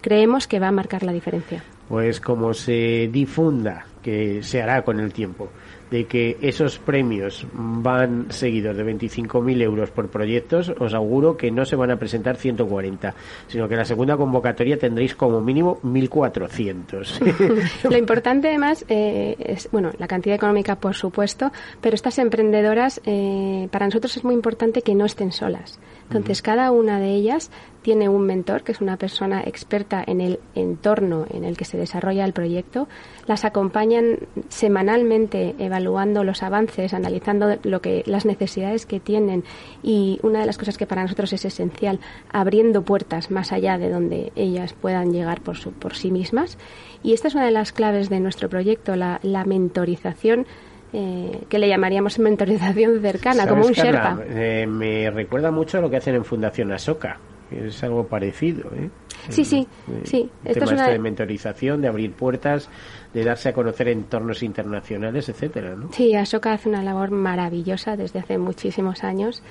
[0.00, 1.62] creemos que va a marcar la diferencia.
[1.88, 5.48] Pues como se difunda, que se hará con el tiempo,
[5.90, 11.64] de que esos premios van seguidos de 25.000 euros por proyectos, os auguro que no
[11.64, 13.12] se van a presentar 140,
[13.48, 17.80] sino que en la segunda convocatoria tendréis como mínimo 1.400.
[17.90, 23.68] Lo importante además eh, es, bueno, la cantidad económica por supuesto, pero estas emprendedoras, eh,
[23.72, 25.80] para nosotros es muy importante que no estén solas.
[26.10, 30.40] Entonces, cada una de ellas tiene un mentor, que es una persona experta en el
[30.56, 32.88] entorno en el que se desarrolla el proyecto.
[33.26, 34.18] Las acompañan
[34.48, 39.44] semanalmente evaluando los avances, analizando lo que, las necesidades que tienen
[39.84, 42.00] y una de las cosas que para nosotros es esencial,
[42.32, 46.58] abriendo puertas más allá de donde ellas puedan llegar por, su, por sí mismas.
[47.04, 50.46] Y esta es una de las claves de nuestro proyecto, la, la mentorización
[50.92, 54.18] eh, que le llamaríamos mentorización cercana, como un Sherpa.
[54.28, 57.18] Eh, me recuerda mucho a lo que hacen en Fundación Asoka.
[57.50, 58.88] Es algo parecido, ¿eh?
[59.28, 59.66] Sí, sí,
[60.04, 60.30] sí.
[60.44, 60.88] Esto es una...
[60.88, 62.70] de mentorización, de abrir puertas,
[63.12, 65.92] de darse a conocer entornos internacionales, etcétera, ¿no?
[65.92, 69.42] Sí, Asoka hace una labor maravillosa desde hace muchísimos años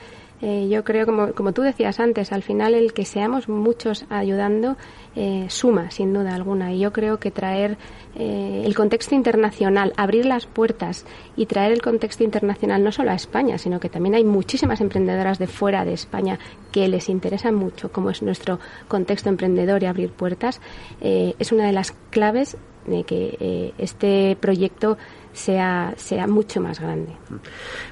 [0.41, 4.77] eh, yo creo, como, como tú decías antes, al final el que seamos muchos ayudando
[5.15, 6.73] eh, suma, sin duda alguna.
[6.73, 7.77] Y yo creo que traer
[8.15, 13.15] eh, el contexto internacional, abrir las puertas y traer el contexto internacional no solo a
[13.15, 16.39] España, sino que también hay muchísimas emprendedoras de fuera de España
[16.71, 20.61] que les interesa mucho cómo es nuestro contexto emprendedor y abrir puertas,
[21.01, 24.97] es una de las claves de que este proyecto
[25.39, 27.13] sea, sea mucho más grande.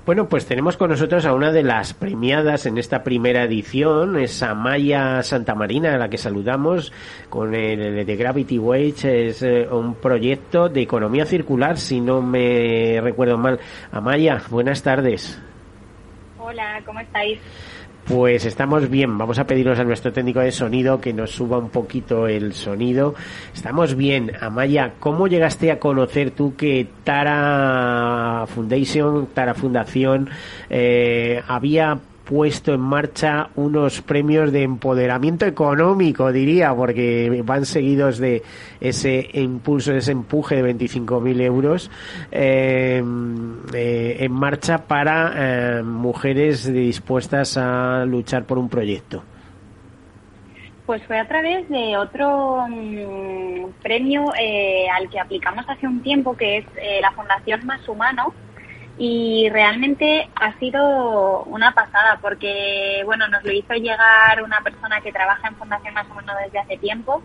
[0.05, 4.43] Bueno, pues tenemos con nosotros a una de las premiadas en esta primera edición, es
[4.43, 5.21] Amaya
[5.55, 6.91] Marina a la que saludamos
[7.29, 12.99] con el de Gravity Wage, es eh, un proyecto de economía circular, si no me
[13.01, 13.59] recuerdo mal.
[13.91, 15.41] Amaya, buenas tardes.
[16.37, 17.39] Hola, ¿cómo estáis?
[18.07, 19.17] Pues estamos bien.
[19.17, 23.15] Vamos a pedirnos a nuestro técnico de sonido que nos suba un poquito el sonido.
[23.53, 24.31] Estamos bien.
[24.39, 30.29] Amaya, ¿cómo llegaste a conocer tú que Tara Foundation, Tara Fundación,
[30.69, 38.43] eh, había puesto en marcha unos premios de empoderamiento económico, diría, porque van seguidos de
[38.81, 41.89] ese impulso, ese empuje de 25.000 euros
[42.31, 43.01] eh,
[43.73, 49.23] eh, en marcha para eh, mujeres dispuestas a luchar por un proyecto.
[50.85, 54.25] Pues fue a través de otro mm, premio
[54.93, 56.65] al que aplicamos hace un tiempo, que es
[57.01, 58.33] la Fundación Más Humano,
[58.97, 65.11] y realmente ha sido una pasada porque bueno nos lo hizo llegar una persona que
[65.11, 67.21] trabaja en Fundación más o menos desde hace tiempo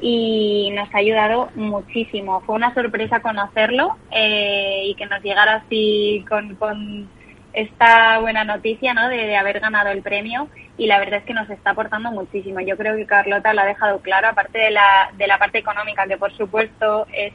[0.00, 2.40] y nos ha ayudado muchísimo.
[2.40, 7.08] Fue una sorpresa conocerlo eh, y que nos llegara así con, con
[7.52, 9.08] esta buena noticia ¿no?
[9.08, 12.60] de, haber ganado el premio y la verdad es que nos está aportando muchísimo.
[12.60, 16.06] Yo creo que Carlota lo ha dejado claro, aparte de la, de la parte económica,
[16.06, 17.32] que por supuesto es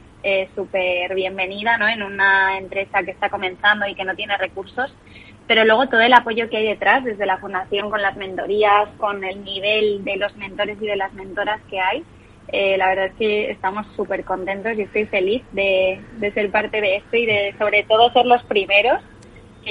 [0.54, 1.88] súper bienvenida ¿no?
[1.88, 4.92] en una empresa que está comenzando y que no tiene recursos,
[5.46, 9.24] pero luego todo el apoyo que hay detrás, desde la fundación, con las mentorías, con
[9.24, 12.04] el nivel de los mentores y de las mentoras que hay,
[12.48, 16.80] eh, la verdad es que estamos súper contentos y estoy feliz de, de ser parte
[16.80, 19.00] de esto y de sobre todo ser los primeros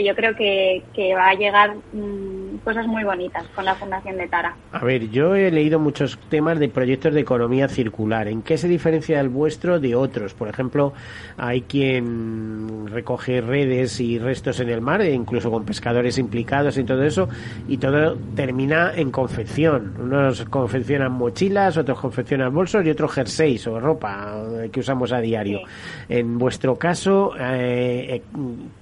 [0.04, 4.28] yo creo que, que va a llegar mm, cosas muy bonitas con la Fundación de
[4.28, 4.56] Tara.
[4.72, 8.28] A ver, yo he leído muchos temas de proyectos de economía circular.
[8.28, 10.34] ¿En qué se diferencia el vuestro de otros?
[10.34, 10.94] Por ejemplo,
[11.38, 16.84] hay quien recoge redes y restos en el mar, e incluso con pescadores implicados y
[16.84, 17.28] todo eso,
[17.68, 19.96] y todo termina en confección.
[20.00, 25.62] Unos confeccionan mochilas, otros confeccionan bolsos y otros jerseys o ropa que usamos a diario.
[26.10, 28.22] En vuestro caso, eh,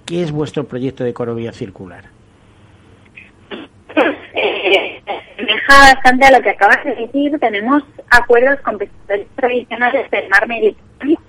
[0.06, 2.06] ¿qué es vuestro proyecto de economía circular?
[4.38, 5.02] Eh,
[5.68, 7.38] deja bastante a lo que acabas de decir.
[7.40, 11.20] Tenemos acuerdos con pescadores tradicionales del mar Mediterráneo,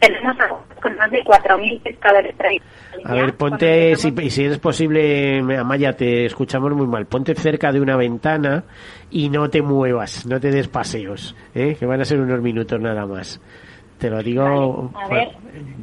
[0.00, 0.36] tenemos
[0.82, 3.06] con más de 4.000 pescadores tradicionales.
[3.06, 7.06] A ver, ponte, si, si es posible, Amaya, te escuchamos muy mal.
[7.06, 8.64] Ponte cerca de una ventana
[9.10, 11.76] y no te muevas, no te des paseos, ¿eh?
[11.78, 13.40] que van a ser unos minutos nada más.
[13.98, 14.90] Te lo digo.
[14.94, 15.28] a ver.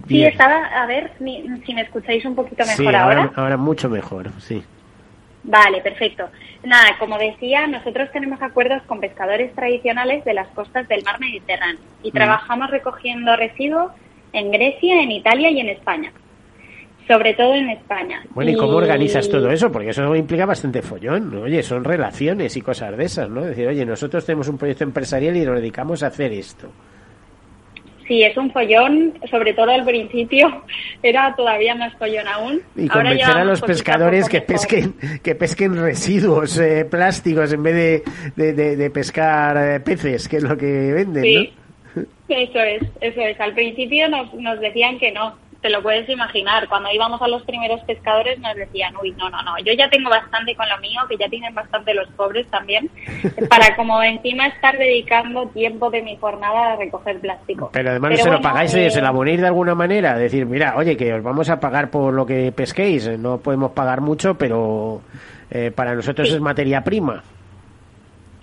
[0.08, 3.32] Sí, estaba, a ver si me escucháis un poquito mejor sí, ahora.
[3.36, 4.62] Ahora mucho mejor, sí.
[5.44, 6.30] Vale, perfecto.
[6.64, 11.82] Nada, como decía, nosotros tenemos acuerdos con pescadores tradicionales de las costas del mar Mediterráneo
[12.04, 13.92] y trabajamos recogiendo residuos
[14.34, 16.12] en Grecia, en Italia y en España.
[17.08, 18.22] Sobre todo en España.
[18.30, 19.72] Bueno, ¿y cómo organizas todo eso?
[19.72, 21.42] Porque eso implica bastante follón, ¿no?
[21.42, 23.42] Oye, son relaciones y cosas de esas, ¿no?
[23.42, 26.70] Decir, oye, nosotros tenemos un proyecto empresarial y nos dedicamos a hacer esto.
[28.12, 30.66] Sí, es un follón, sobre todo al principio
[31.02, 32.62] era todavía más follón aún.
[32.76, 38.04] Y convencer a los pescadores que pesquen, que pesquen residuos eh, plásticos en vez
[38.36, 41.54] de, de, pescar eh, peces, que es lo que venden, sí.
[42.28, 43.40] Eso es, eso es.
[43.40, 46.68] Al principio nos, nos decían que no, te lo puedes imaginar.
[46.68, 50.10] Cuando íbamos a los primeros pescadores nos decían, uy, no, no, no, yo ya tengo
[50.10, 52.90] bastante con lo mío, que ya tienen bastante los pobres también,
[53.50, 57.70] para como encima estar dedicando tiempo de mi jornada a recoger plástico.
[57.72, 60.98] Pero además se lo pagáis, eh, se la ponéis de alguna manera, decir, mira, oye,
[60.98, 65.02] que os vamos a pagar por lo que pesquéis, no podemos pagar mucho, pero
[65.50, 67.24] eh, para nosotros es materia prima.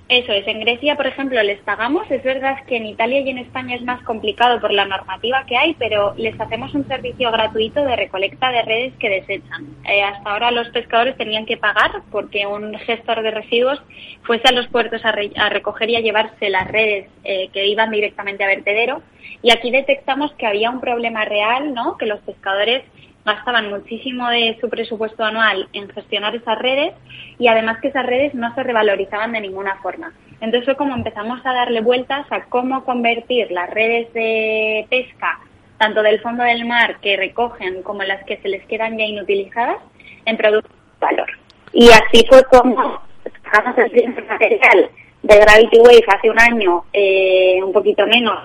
[0.08, 2.10] Eso es, en Grecia, por ejemplo, les pagamos.
[2.10, 5.58] Es verdad que en Italia y en España es más complicado por la normativa que
[5.58, 9.66] hay, pero les hacemos un servicio gratuito de recolecta de redes que desechan.
[9.84, 13.82] Eh, hasta ahora los pescadores tenían que pagar porque un gestor de residuos
[14.22, 18.44] fuese a los puertos a, recoger y a llevarse las redes eh, que iban directamente
[18.44, 19.02] a vertedero.
[19.42, 21.98] Y aquí detectamos que había un problema real, ¿no?
[21.98, 22.82] Que los pescadores
[23.24, 26.94] gastaban muchísimo de su presupuesto anual en gestionar esas redes
[27.38, 30.12] y además que esas redes no se revalorizaban de ninguna forma.
[30.40, 35.40] Entonces fue como empezamos a darle vueltas a cómo convertir las redes de pesca,
[35.78, 39.78] tanto del fondo del mar que recogen como las que se les quedan ya inutilizadas,
[40.24, 41.28] en productos de valor.
[41.72, 43.00] Y así fue como
[43.44, 44.90] sacamos el primer material
[45.22, 48.38] de Gravity Wave hace un año, eh, un poquito menos,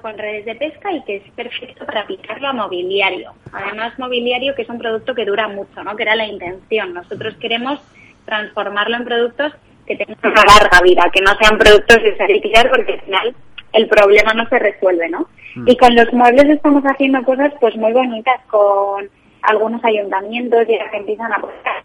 [0.00, 3.32] con redes de pesca y que es perfecto para aplicarlo a mobiliario.
[3.52, 5.94] Además, mobiliario que es un producto que dura mucho, ¿no?
[5.96, 6.94] Que era la intención.
[6.94, 7.80] Nosotros queremos
[8.24, 9.52] transformarlo en productos
[9.86, 13.36] que tengan una larga vida, que no sean productos de salir porque al final
[13.72, 15.28] el problema no se resuelve, ¿no?
[15.56, 15.68] Mm.
[15.68, 19.08] Y con los muebles estamos haciendo cosas pues muy bonitas con
[19.42, 21.82] algunos ayuntamientos ya que empiezan a buscar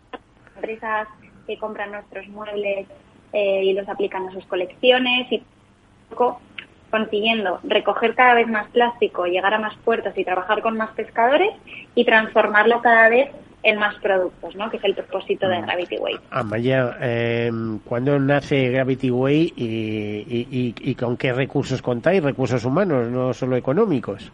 [0.56, 1.08] empresas
[1.46, 2.88] que compran nuestros muebles
[3.34, 5.44] eh, y los aplican a sus colecciones y
[6.10, 6.40] poco
[6.90, 11.50] consiguiendo recoger cada vez más plástico, llegar a más puertos y trabajar con más pescadores
[11.96, 13.30] y transformarlo cada vez
[13.64, 14.70] en más productos, ¿no?
[14.70, 15.66] que es el propósito de mm.
[15.66, 16.16] Gravity Way.
[16.32, 17.52] Amaya, eh,
[17.84, 22.24] ¿cuándo nace Gravity Way y, y, con qué recursos contáis?
[22.24, 24.32] Recursos humanos, no solo económicos.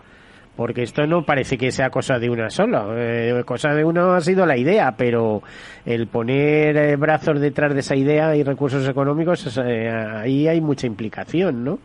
[0.55, 2.85] Porque esto no parece que sea cosa de una sola.
[2.95, 5.41] Eh, cosa de uno ha sido la idea, pero
[5.83, 10.85] el poner eh, brazos detrás de esa idea y recursos económicos, eh, ahí hay mucha
[10.85, 11.79] implicación, ¿no?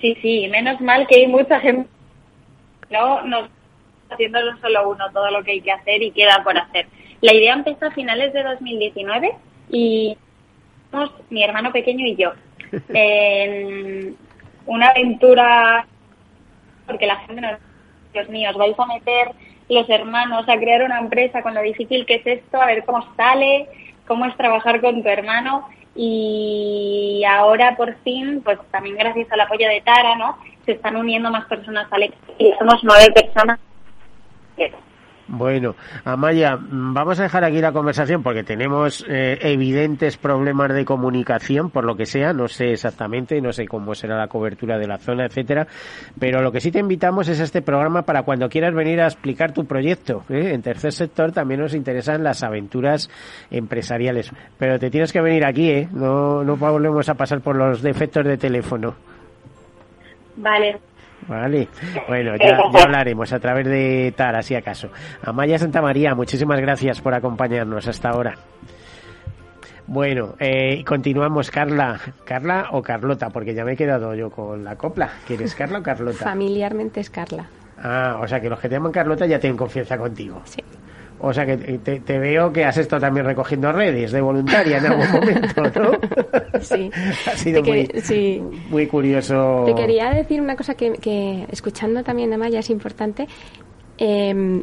[0.00, 1.88] Sí, sí, menos mal que hay mucha gente.
[2.90, 3.48] No, no
[4.10, 6.86] haciéndolo solo uno todo lo que hay que hacer y queda por hacer.
[7.20, 9.32] La idea empezó a finales de 2019
[9.70, 10.16] y
[11.30, 12.32] mi hermano pequeño y yo
[12.88, 14.16] en
[14.66, 15.86] una aventura
[16.86, 17.58] porque la gente nos
[18.12, 19.32] Dios mío, os vais a meter
[19.68, 23.04] los hermanos a crear una empresa con lo difícil que es esto, a ver cómo
[23.14, 23.68] sale,
[24.06, 29.68] cómo es trabajar con tu hermano y ahora por fin, pues también gracias al apoyo
[29.68, 30.38] de Tara, ¿no?
[30.64, 33.58] Se están uniendo más personas al equipo y somos nueve personas.
[35.28, 35.74] Bueno,
[36.04, 41.84] Amaya, vamos a dejar aquí la conversación porque tenemos eh, evidentes problemas de comunicación, por
[41.84, 45.26] lo que sea, no sé exactamente, no sé cómo será la cobertura de la zona,
[45.26, 45.66] etcétera,
[46.18, 49.52] pero lo que sí te invitamos es este programa para cuando quieras venir a explicar
[49.52, 50.24] tu proyecto.
[50.28, 50.52] ¿eh?
[50.52, 53.10] En tercer sector también nos interesan las aventuras
[53.50, 55.88] empresariales, pero te tienes que venir aquí, ¿eh?
[55.90, 58.94] No, no volvemos a pasar por los defectos de teléfono.
[60.36, 60.78] Vale,
[61.28, 61.68] Vale,
[62.08, 64.90] bueno, ya, hablaremos a través de Tara, si acaso.
[65.22, 68.34] Amaya Santa María, muchísimas gracias por acompañarnos hasta ahora.
[69.88, 72.00] Bueno, eh, continuamos, Carla.
[72.24, 73.30] ¿Carla o Carlota?
[73.30, 75.10] Porque ya me he quedado yo con la copla.
[75.26, 76.18] ¿Quieres Carla o Carlota?
[76.24, 77.46] Familiarmente es Carla.
[77.78, 80.40] Ah, o sea que los que te llaman Carlota ya tienen confianza contigo.
[80.44, 80.62] Sí.
[81.18, 85.10] O sea que te, veo que has estado también recogiendo redes de voluntaria en algún
[85.12, 85.90] momento, ¿no?
[86.60, 86.90] Sí.
[87.26, 87.62] ha sido
[88.70, 89.64] muy, curioso.
[89.66, 93.26] Te quería decir una cosa que, escuchando también a Maya es importante.
[93.98, 94.62] Em,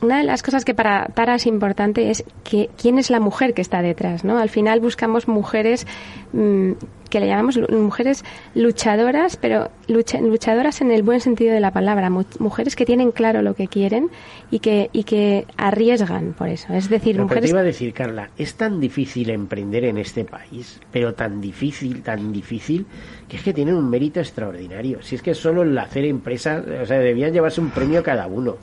[0.00, 3.54] una de las cosas que para Tara es importante es que quién es la mujer
[3.54, 4.38] que está detrás, ¿no?
[4.38, 5.86] Al final buscamos mujeres
[6.32, 6.72] mm,
[7.14, 8.24] que le llamamos mujeres
[8.56, 13.54] luchadoras, pero luchadoras en el buen sentido de la palabra, mujeres que tienen claro lo
[13.54, 14.10] que quieren
[14.50, 16.72] y que y que arriesgan por eso.
[16.72, 17.44] Es decir, mujeres.
[17.44, 22.02] te iba a decir, Carla, es tan difícil emprender en este país, pero tan difícil,
[22.02, 22.84] tan difícil
[23.28, 25.00] que es que tienen un mérito extraordinario.
[25.02, 28.56] Si es que solo el hacer empresas, o sea, debían llevarse un premio cada uno.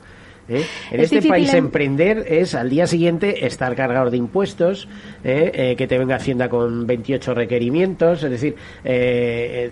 [0.48, 0.64] ¿Eh?
[0.90, 4.88] En este país emprender es al día siguiente estar cargado de impuestos,
[5.24, 5.50] ¿eh?
[5.54, 8.56] Eh, que te venga Hacienda con 28 requerimientos, es decir,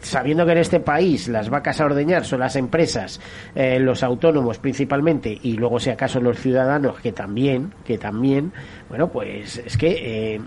[0.02, 3.20] sabiendo que en este país las vacas a ordeñar son las empresas,
[3.54, 8.52] los autónomos principalmente y luego si acaso los ciudadanos que también, que también,
[8.88, 10.40] bueno, pues es que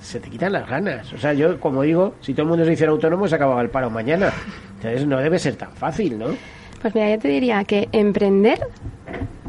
[0.00, 1.12] se te quitan las ganas.
[1.12, 3.70] O sea, yo como digo, si todo el mundo se hiciera autónomo se acababa el
[3.70, 4.32] paro mañana.
[4.76, 6.26] Entonces no debe ser tan fácil, ¿no?
[6.80, 8.60] Pues mira, yo te diría que emprender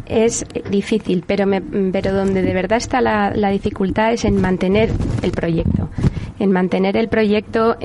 [0.10, 1.46] es difícil, pero,
[1.92, 4.92] pero donde de verdad está la, dificultad es en mantener
[5.22, 5.90] el proyecto,
[6.40, 7.78] en mantener el proyecto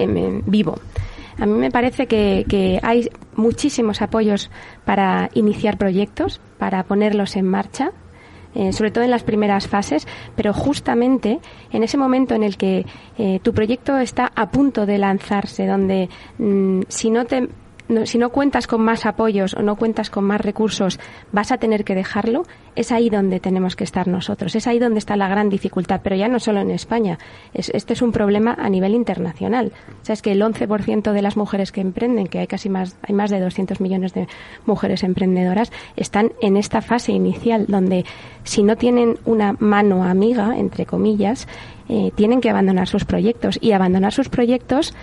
[0.47, 0.77] vivo.
[1.39, 4.51] A mí me parece que, hay muchísimos apoyos
[4.85, 7.93] para iniciar proyectos, para ponerlos en marcha,
[8.55, 10.07] eh, sobre todo en las primeras fases,
[10.37, 11.41] pero justamente
[11.73, 12.87] en ese momento en el que
[13.19, 16.09] eh, tu proyecto está a punto de lanzarse, donde
[16.39, 17.49] mm, si no te
[18.05, 20.99] si no cuentas con más apoyos o no cuentas con más recursos,
[21.33, 22.45] vas a tener que dejarlo,
[22.77, 24.55] es ahí donde tenemos que estar nosotros.
[24.55, 27.19] Es ahí donde está la gran dificultad, pero ya no solo en España.
[27.53, 29.73] este es un problema a nivel internacional.
[30.03, 32.97] O sea, es que el 11% de las mujeres que emprenden, que hay casi más,
[33.03, 34.27] hay más de 200 millones de
[34.67, 38.05] mujeres emprendedoras, están en esta fase inicial donde
[38.43, 41.47] si no tienen una mano amiga, entre comillas,
[41.89, 43.59] eh, tienen que abandonar sus proyectos.
[43.61, 44.95] Y abandonar sus proyectos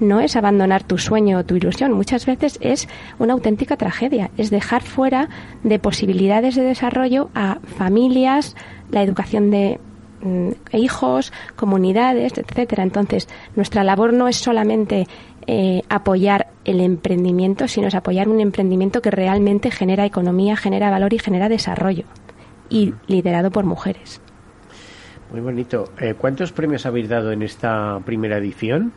[0.00, 2.88] no es abandonar tu sueño o tu ilusión, muchas veces es
[3.18, 5.28] una auténtica tragedia, es dejar fuera
[5.62, 8.56] de posibilidades de desarrollo a familias,
[8.90, 9.80] la educación de
[10.22, 12.82] mm, hijos, comunidades, etcétera.
[12.82, 15.06] Entonces, nuestra labor no es solamente
[15.46, 21.14] eh, apoyar el emprendimiento, sino es apoyar un emprendimiento que realmente genera economía, genera valor
[21.14, 22.04] y genera desarrollo,
[22.68, 24.20] y liderado por mujeres.
[25.30, 25.92] Muy bonito.
[26.00, 28.92] Eh, ¿Cuántos premios habéis dado en esta primera edición?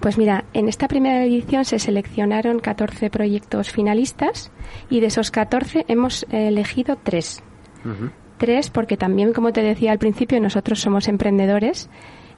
[0.00, 4.52] Pues mira, en esta primera edición se seleccionaron 14 proyectos finalistas
[4.90, 7.42] y de esos 14 hemos elegido tres.
[8.38, 11.88] Tres porque también, como te decía al principio, nosotros somos emprendedores,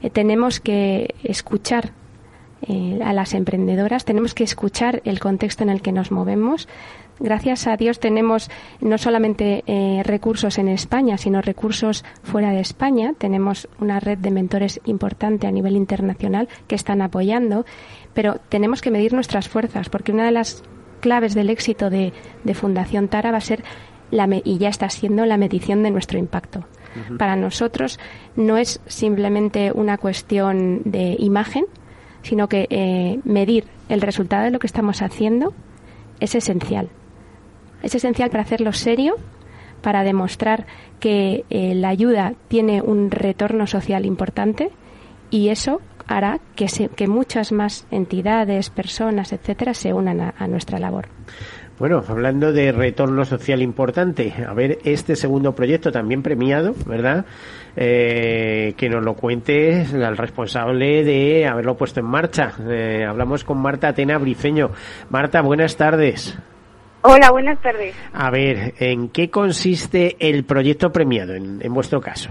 [0.01, 1.91] eh, tenemos que escuchar
[2.61, 6.67] eh, a las emprendedoras, tenemos que escuchar el contexto en el que nos movemos,
[7.19, 8.49] gracias a Dios tenemos
[8.81, 13.13] no solamente eh, recursos en España, sino recursos fuera de España.
[13.17, 17.65] Tenemos una red de mentores importante a nivel internacional que están apoyando,
[18.13, 20.63] pero tenemos que medir nuestras fuerzas, porque una de las
[20.99, 22.13] claves del éxito de,
[22.53, 23.63] Fundación Tara va a ser,
[24.11, 26.65] la, y ya está siendo, la medición de nuestro impacto.
[27.17, 27.99] Para nosotros
[28.35, 31.65] no es simplemente una cuestión de imagen,
[32.23, 35.53] sino que eh, medir el resultado de lo que estamos haciendo
[36.19, 36.89] es esencial.
[37.83, 39.15] Es esencial para hacerlo serio,
[39.81, 40.65] para demostrar
[40.99, 44.71] que eh, la ayuda tiene un retorno social importante
[45.29, 51.07] y eso hará que, que muchas más entidades, personas, etcétera, se unan a, nuestra labor.
[51.77, 57.25] Bueno, hablando de retorno social importante, a ver, este segundo proyecto también premiado, ¿verdad?
[57.77, 62.53] Eh, que nos lo cuente el responsable de haberlo puesto en marcha.
[62.67, 64.71] Eh, hablamos con Marta Atena Briceño.
[65.09, 66.37] Marta, buenas tardes.
[67.01, 67.95] Hola, buenas tardes.
[68.13, 72.29] A ver, ¿en qué consiste el proyecto premiado en, vuestro caso?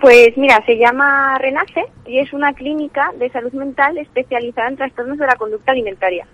[0.00, 5.18] Pues mira, se llama Renace y es una clínica de salud mental especializada en trastornos
[5.18, 6.26] de la conducta alimentaria.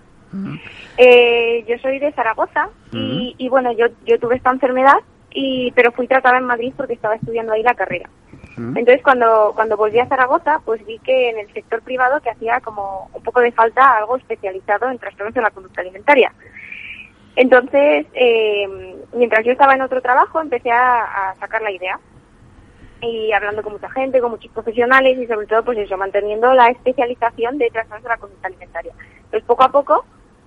[0.98, 4.98] Eh, yo soy de Zaragoza y, bueno, yo, yo tuve esta enfermedad,
[5.34, 8.08] y pero fui tratada en Madrid porque estaba estudiando ahí la carrera.
[8.56, 12.60] Entonces cuando, cuando volví a Zaragoza, pues vi que en el sector privado que hacía
[12.60, 16.32] como un poco de falta algo especializado en trastornos de la conducta alimentaria.
[17.36, 21.98] Entonces, eh, mientras yo estaba en otro trabajo, empecé a, sacar la idea
[23.00, 26.68] y hablando con mucha gente, con muchos profesionales y sobre todo, pues eso, manteniendo la
[26.68, 28.92] especialización de trastornos de la conducta alimentaria.
[29.30, 30.04] Pues poco a poco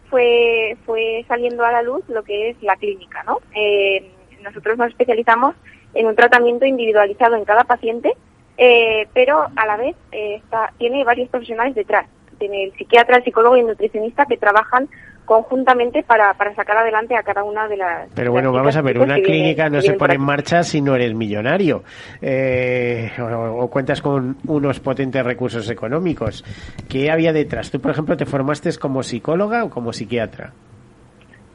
[0.10, 3.42] fue, fue saliendo a la luz lo que es la clínica, ¿no?
[3.54, 4.12] Eh,
[4.42, 5.56] nosotros nos especializamos
[5.94, 8.14] en un tratamiento individualizado en cada paciente,
[8.58, 12.08] eh, pero a la vez está, tiene varios profesionales detrás.
[12.40, 14.88] Tiene el psiquiatra, el psicólogo y el nutricionista que trabajan
[15.28, 18.10] conjuntamente para, para sacar adelante a cada una de las.
[18.16, 21.14] Pero bueno, vamos a ver, una clínica no se pone en marcha si no eres
[21.14, 21.84] millonario
[22.22, 26.46] eh, o, cuentas con unos potentes recursos económicos.
[26.88, 27.70] ¿Qué había detrás?
[27.70, 30.54] Tú, por ejemplo, te formaste como psicóloga o como psiquiatra?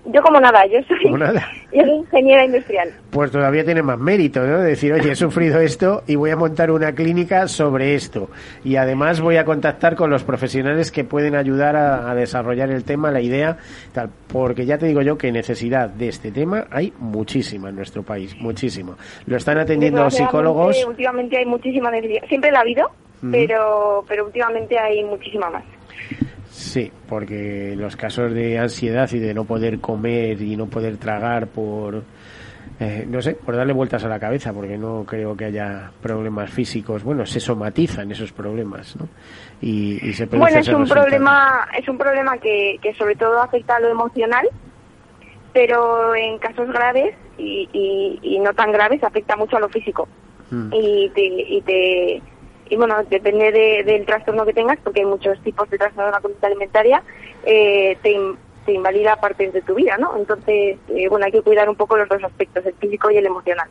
[0.04, 1.48] Yo como nada, yo soy, nada.
[1.72, 2.90] yo soy ingeniera industrial.
[3.10, 4.58] Pues todavía tiene más mérito, ¿no?
[4.58, 8.28] Decir, oye, he sufrido esto y voy a montar una clínica sobre esto.
[8.64, 12.82] Y además voy a contactar con los profesionales que pueden ayudar a, a desarrollar el
[12.82, 13.58] tema, la idea,
[13.92, 14.10] tal.
[14.26, 18.34] Porque ya te digo yo que necesidad de este tema hay muchísima en nuestro país,
[18.40, 18.96] muchísimo.
[19.26, 20.84] Lo están atendiendo Desgraciadamente, psicólogos.
[20.84, 22.26] Últimamente hay muchísima necesidad.
[22.28, 22.86] Siempre la ha habido,
[23.22, 23.30] Ujú.
[23.30, 25.62] pero, pero últimamente hay muchísima más.
[26.52, 31.46] Sí, porque los casos de ansiedad y de no poder comer y no poder tragar
[31.46, 32.02] por,
[32.78, 36.50] eh, no sé, por darle vueltas a la cabeza, porque no creo que haya problemas
[36.50, 37.02] físicos.
[37.04, 39.08] Bueno, se somatizan esos problemas, ¿no?
[39.62, 43.76] Y, y se Bueno, es un problema, es un problema que, que sobre todo afecta
[43.76, 44.46] a lo emocional,
[45.54, 50.06] pero en casos graves y, y, y no tan graves afecta mucho a lo físico.
[50.50, 50.68] Mm.
[50.70, 52.22] Y te, y te
[52.72, 56.12] y bueno, depende de- del trastorno que tengas, porque hay muchos tipos de trastorno de
[56.12, 57.02] la conducta alimentaria,
[57.44, 60.16] eh, te, in- te invalida partes de tu vida, ¿no?
[60.16, 63.26] Entonces, eh, bueno, hay que cuidar un poco los dos aspectos, el físico y el
[63.26, 63.68] emocional.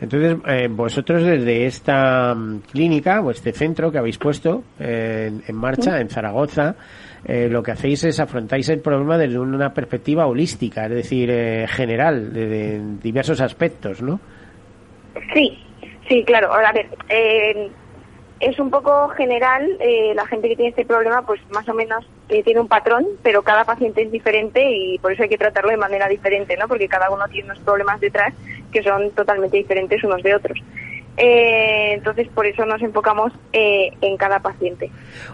[0.00, 5.42] Entonces, eh, vosotros desde esta mm, clínica o este centro que habéis puesto eh, en,
[5.48, 6.76] en marcha en Zaragoza,
[7.24, 11.28] eh, lo que hacéis es afrontáis el problema desde una perspectiva holística, es decir,
[11.68, 14.20] general, de, de diversos aspectos, ¿no?
[15.34, 15.58] Sí,
[16.08, 16.52] sí, claro.
[16.52, 16.86] Ahora, a ver,
[18.40, 22.04] es un poco general, eh, la gente que tiene este problema, pues más o menos
[22.28, 25.70] eh, tiene un patrón, pero cada paciente es diferente y por eso hay que tratarlo
[25.70, 26.68] de manera diferente, ¿no?
[26.68, 28.32] Porque cada uno tiene unos problemas detrás
[28.72, 30.58] que son totalmente diferentes unos de otros.
[31.20, 34.88] Eh, entonces, por eso nos enfocamos eh, en cada paciente.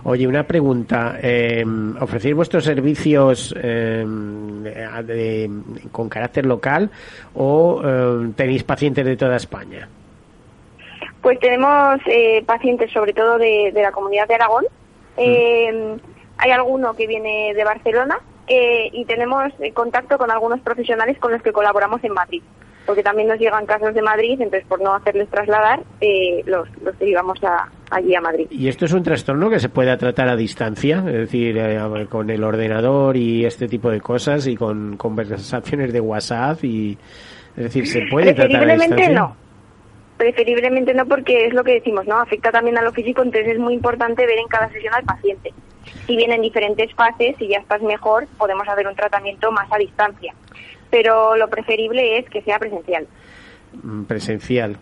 [0.05, 1.19] Oye, una pregunta.
[1.23, 1.63] Eh,
[2.01, 4.03] ¿Ofrecéis vuestros servicios eh,
[5.93, 6.91] con carácter local
[7.35, 7.83] o
[8.35, 9.87] tenéis pacientes de toda España?
[11.25, 14.67] Pues tenemos eh, pacientes sobre todo de, de la comunidad de Aragón.
[15.17, 15.97] Eh,
[16.37, 21.33] hay alguno que viene de Barcelona eh, y tenemos eh, contacto con algunos profesionales con
[21.33, 22.43] los que colaboramos en Madrid.
[22.85, 26.99] Porque también nos llegan casos de Madrid, entonces por no hacerles trasladar, eh, los, los
[26.99, 28.47] derivamos a, allí a Madrid.
[28.51, 30.99] ¿Y esto es un trastorno que se puede tratar a distancia?
[30.99, 36.01] Es decir, eh, con el ordenador y este tipo de cosas y con conversaciones de
[36.01, 36.99] WhatsApp y...
[37.57, 39.09] Es decir, ¿se puede tratar a distancia?
[39.09, 39.44] no.
[40.17, 42.21] Preferiblemente no porque es lo que decimos, ¿no?
[42.21, 45.53] Afecta también a lo físico, entonces es muy importante ver en cada sesión al paciente.
[46.07, 49.79] Si viene en diferentes fases, si ya estás mejor, podemos hacer un tratamiento más a
[49.79, 50.35] distancia.
[50.91, 53.07] Pero lo preferible es que sea presencial.
[53.83, 54.79] Mm, Presencial.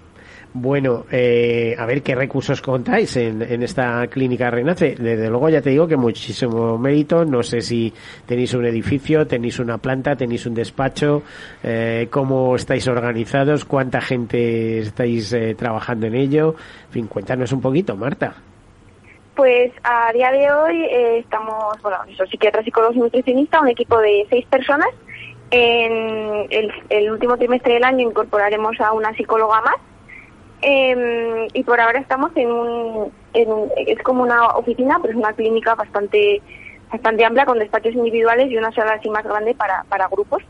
[0.55, 4.97] Bueno, eh, a ver qué recursos contáis en, en esta clínica Renace.
[4.99, 7.25] Desde luego ya te digo que muchísimo mérito.
[7.25, 7.91] No sé si
[8.27, 11.23] tenéis un edificio, tenéis una planta, tenéis un despacho,
[11.63, 16.55] eh, cómo estáis organizados, cuánta gente estáis eh, trabajando en ello.
[16.89, 18.35] En fin, cuéntanos un poquito, Marta.
[19.35, 23.99] Pues a día de hoy eh, estamos, bueno, eso, psiquiatras, psicólogos y nutricionistas, un equipo
[24.01, 24.91] de seis personas.
[25.51, 29.77] En el, el último trimestre del año incorporaremos a una psicóloga más.
[30.63, 35.19] Eh, y por ahora estamos en un, en un- es como una oficina, pero es
[35.19, 36.43] una clínica bastante
[36.91, 40.43] bastante amplia con despachos individuales y una sala así más grande para, para grupos.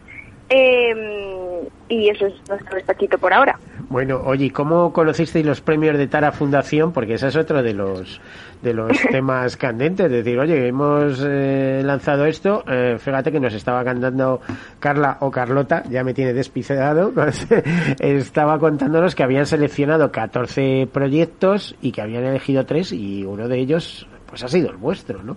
[0.49, 3.59] Eh, y eso es nuestro despachito por ahora.
[3.93, 6.93] Bueno, oye, ¿y ¿cómo conocisteis los premios de Tara Fundación?
[6.93, 8.23] Porque ese es otro de los
[8.63, 10.07] de los temas candentes.
[10.07, 14.41] Es decir, oye, hemos eh, lanzado esto, eh, fíjate que nos estaba cantando
[14.81, 17.13] Carla o Carlota, ya me tiene despicado,
[18.01, 23.59] estaba contándonos que habían seleccionado 14 proyectos y que habían elegido tres y uno de
[23.59, 25.37] ellos pues ha sido el vuestro, ¿no?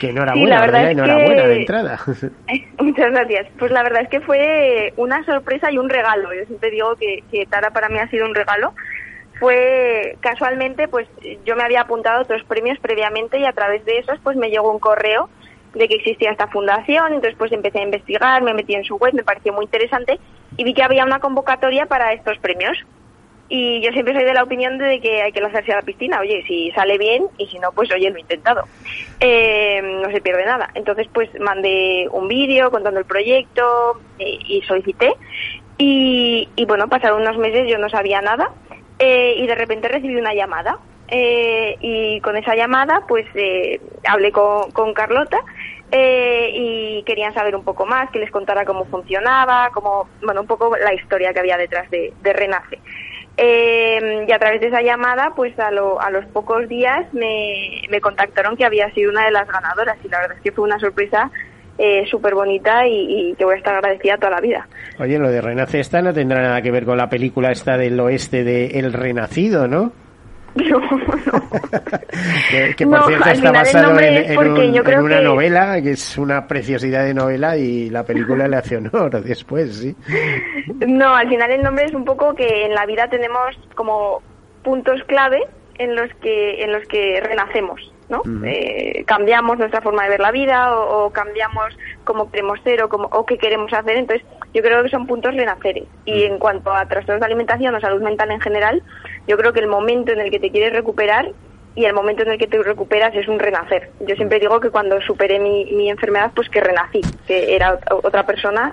[0.00, 1.98] Que enhorabuena, Sí, la verdad es enhorabuena que- de entrada.
[2.78, 3.46] Muchas gracias.
[3.58, 6.32] Pues la verdad es que fue una sorpresa y un regalo.
[6.34, 8.74] Yo siempre digo que, que Tara para mí ha sido un regalo.
[9.38, 11.08] Fue casualmente, pues
[11.44, 14.48] yo me había apuntado a otros premios previamente y a través de esos pues me
[14.48, 15.28] llegó un correo
[15.74, 19.12] de que existía esta fundación, entonces pues empecé a investigar, me metí en su web,
[19.12, 20.20] me pareció muy interesante
[20.56, 22.78] y vi que había una convocatoria para estos premios.
[23.56, 26.18] Y yo siempre soy de la opinión de que hay que lanzarse a la piscina.
[26.18, 28.64] Oye, si sale bien y si no, pues oye, lo he intentado.
[29.20, 30.70] Eh, no se pierde nada.
[30.74, 33.62] Entonces, pues mandé un vídeo contando el proyecto
[34.18, 35.14] eh, y solicité.
[35.78, 38.50] Y, y bueno, pasaron unos meses, yo no sabía nada.
[38.98, 40.78] eh, y de repente recibí una llamada.
[41.08, 45.38] Eh, y con esa llamada, pues eh, hablé con, con Carlota
[45.92, 50.46] eh, y querían saber un poco más, que les contara cómo funcionaba, cómo, bueno, un
[50.46, 52.78] poco la historia que había detrás de, de Renace.
[53.36, 57.82] Eh, y a través de esa llamada, pues a, lo- a los pocos días me,
[57.90, 60.64] me contactaron que había sido una de las ganadoras y la verdad es que fue
[60.64, 61.30] una sorpresa
[61.76, 64.68] eh, súper bonita y, que voy a estar agradecida toda la vida.
[65.00, 67.98] Oye, lo de Renace esta no tendrá nada que ver con la película esta del
[67.98, 69.92] oeste de El Renacido, ¿no?
[70.70, 71.50] No, no.
[72.50, 75.04] que, que, por No, cierto está basado en, es en porque un- yo en creo
[75.04, 79.10] una que- novela, que es una preciosidad de novela y la película le hace honor
[79.24, 79.96] después, sí.
[80.86, 84.22] No, al final el nombre es un poco que en la vida tenemos como
[84.62, 85.42] puntos clave
[85.78, 88.22] en los que en los que renacemos, ¿no?
[88.44, 92.88] Eh, cambiamos nuestra forma de ver la vida o, o cambiamos cómo queremos ser o,
[92.88, 93.96] cómo, o qué queremos hacer.
[93.96, 94.24] Entonces,
[94.54, 95.84] yo creo que son puntos renaceres.
[96.04, 98.82] Y en cuanto a trastornos de alimentación o salud mental en general,
[99.26, 101.30] yo creo que el momento en el que te quieres recuperar
[101.76, 103.90] y el momento en el que te recuperas es un renacer.
[104.06, 108.00] Yo siempre digo que cuando superé mi, mi enfermedad, pues que renací, que era ot-
[108.04, 108.72] otra persona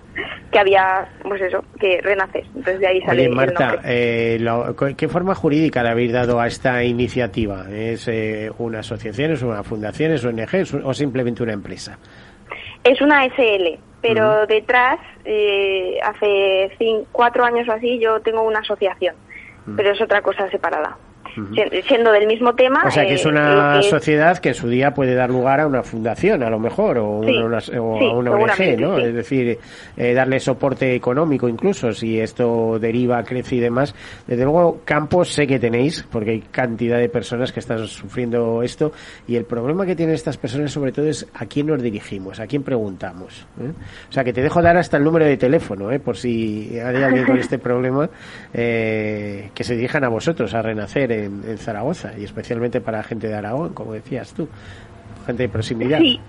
[0.51, 2.45] que había, pues eso, que renaces.
[2.55, 6.45] Entonces de ahí sale Oye, Marta, eh, lo- ¿qué forma jurídica le habéis dado a
[6.45, 7.65] esta iniciativa?
[7.71, 11.97] ¿Es eh, una asociación, es una fundación, es ONG es un- o simplemente una empresa?
[12.83, 18.59] Es una SL, pero detrás, eh, hace cin- cuatro años o así, yo tengo una
[18.59, 19.15] asociación,
[19.75, 20.97] pero es otra cosa separada.
[21.87, 22.83] Siendo del mismo tema.
[22.85, 25.67] O sea, que es eh, una sociedad que en su día puede dar lugar a
[25.67, 28.97] una fundación, a lo mejor, o, Sí, una, o sí, a una ONG, ¿no?
[28.97, 29.03] sí.
[29.03, 29.59] Es decir,
[29.97, 33.95] eh, darle soporte económico incluso, si esto deriva, crece y demás.
[34.27, 38.91] Desde luego, campos sé que tenéis, porque hay cantidad de personas que están sufriendo esto,
[39.27, 42.47] y el problema que tienen estas personas sobre todo es a quién nos dirigimos, a
[42.47, 43.45] quién preguntamos.
[43.59, 43.71] ¿eh?
[44.09, 45.99] O sea, que te dejo dar hasta el número de teléfono, ¿eh?
[45.99, 48.09] por si hay alguien con este problema,
[48.53, 53.27] eh, que se dirijan a vosotros, a Renacer en, en Zaragoza, y especialmente para gente
[53.27, 54.47] de Aragón, como decías tú,
[55.25, 55.99] gente de proximidad.
[55.99, 56.19] Sí.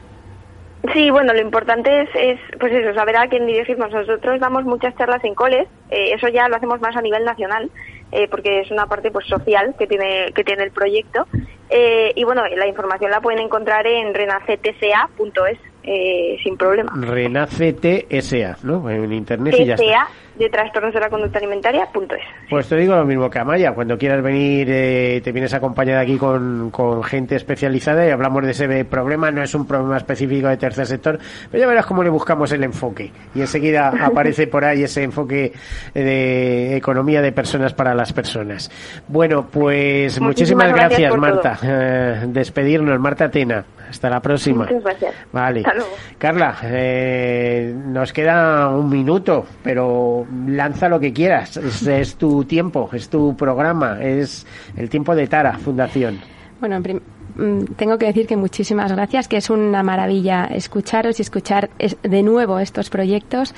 [0.93, 3.93] Sí, bueno, lo importante es, es, pues eso, saber a quién dirigirnos.
[3.93, 7.71] Nosotros damos muchas charlas en coles, eh, eso ya lo hacemos más a nivel nacional,
[8.11, 11.29] eh, porque es una parte pues social que tiene que tiene el proyecto.
[11.71, 16.93] Eh, y bueno, la información la pueden encontrar en renacetca.es, eh, sin problema.
[16.97, 18.91] Renace TSA, ¿no?
[18.91, 20.09] En internet y ya está.
[20.39, 22.23] De trastornos de la conducta alimentaria punto es.
[22.49, 26.17] Pues te digo lo mismo que Amaya, cuando quieras venir eh, te vienes acompañada aquí
[26.17, 30.57] con, con gente especializada y hablamos de ese problema, no es un problema específico de
[30.57, 31.19] tercer sector,
[31.51, 35.53] pero ya verás cómo le buscamos el enfoque y enseguida aparece por ahí ese enfoque
[35.95, 38.71] de economía de personas para las personas.
[39.09, 41.59] Bueno, pues muchísimas, Muchísimas gracias Marta.
[41.63, 43.65] Eh, despedirnos, Marta Tena.
[43.89, 44.65] Hasta la próxima.
[44.65, 45.15] Muchas gracias.
[45.33, 45.61] Vale.
[45.61, 45.91] Hasta luego.
[46.19, 51.57] Carla, eh, nos queda un minuto, pero lanza lo que quieras.
[51.57, 54.47] Es, tu tiempo, es tu programa, es
[54.77, 56.19] el tiempo de Tara Fundación.
[56.61, 61.71] Bueno, mm, tengo que decir que muchísimas gracias, que es una maravilla escucharos y escuchar
[61.79, 63.55] es- de nuevo estos proyectos.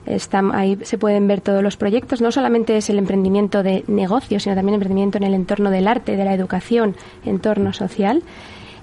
[0.07, 2.23] Está, ahí se pueden ver todos los proyectos.
[2.23, 6.17] No solamente es el emprendimiento de negocios, sino también emprendimiento en el entorno del arte,
[6.17, 8.23] de la educación, entorno social.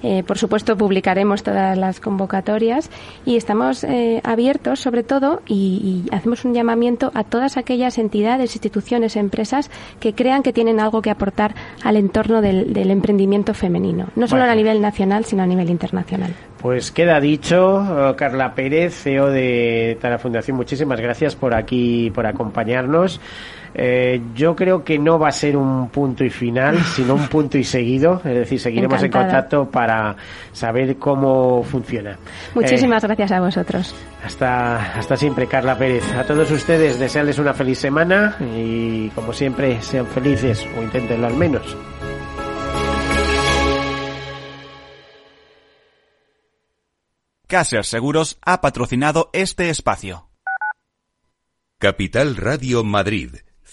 [0.03, 2.89] Eh, por supuesto, publicaremos todas las convocatorias
[3.25, 8.55] y estamos eh, abiertos, sobre todo, y, y hacemos un llamamiento a todas aquellas entidades,
[8.55, 14.07] instituciones, empresas que crean que tienen algo que aportar al entorno del, del emprendimiento femenino,
[14.15, 14.53] no solo Bueno.
[14.53, 16.33] a nivel nacional, sino a nivel internacional.
[16.61, 22.25] Pues queda dicho, eh, Carla Pérez, CEO de Tara Fundación, muchísimas gracias por aquí, por
[22.25, 23.19] acompañarnos.
[23.73, 27.57] Eh, yo creo que no va a ser un punto y final, sino un punto
[27.57, 29.23] y seguido, es decir, seguiremos Encantada.
[29.23, 30.15] en contacto para
[30.51, 32.17] saber cómo funciona.
[32.55, 33.91] Muchísimas gracias a vosotros.
[33.91, 36.03] Eh, hasta, hasta siempre, Carla Pérez.
[36.13, 41.35] A todos ustedes, desearles una feliz semana y, como siempre, sean felices o inténtenlo al
[41.35, 41.77] menos.
[47.47, 50.29] Caser Seguros ha patrocinado este espacio.
[51.79, 53.35] Capital Radio Madrid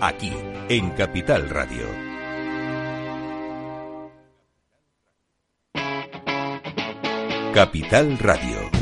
[0.00, 0.32] Aquí,
[0.68, 1.84] en Capital Radio.
[7.52, 8.77] Capital Radio.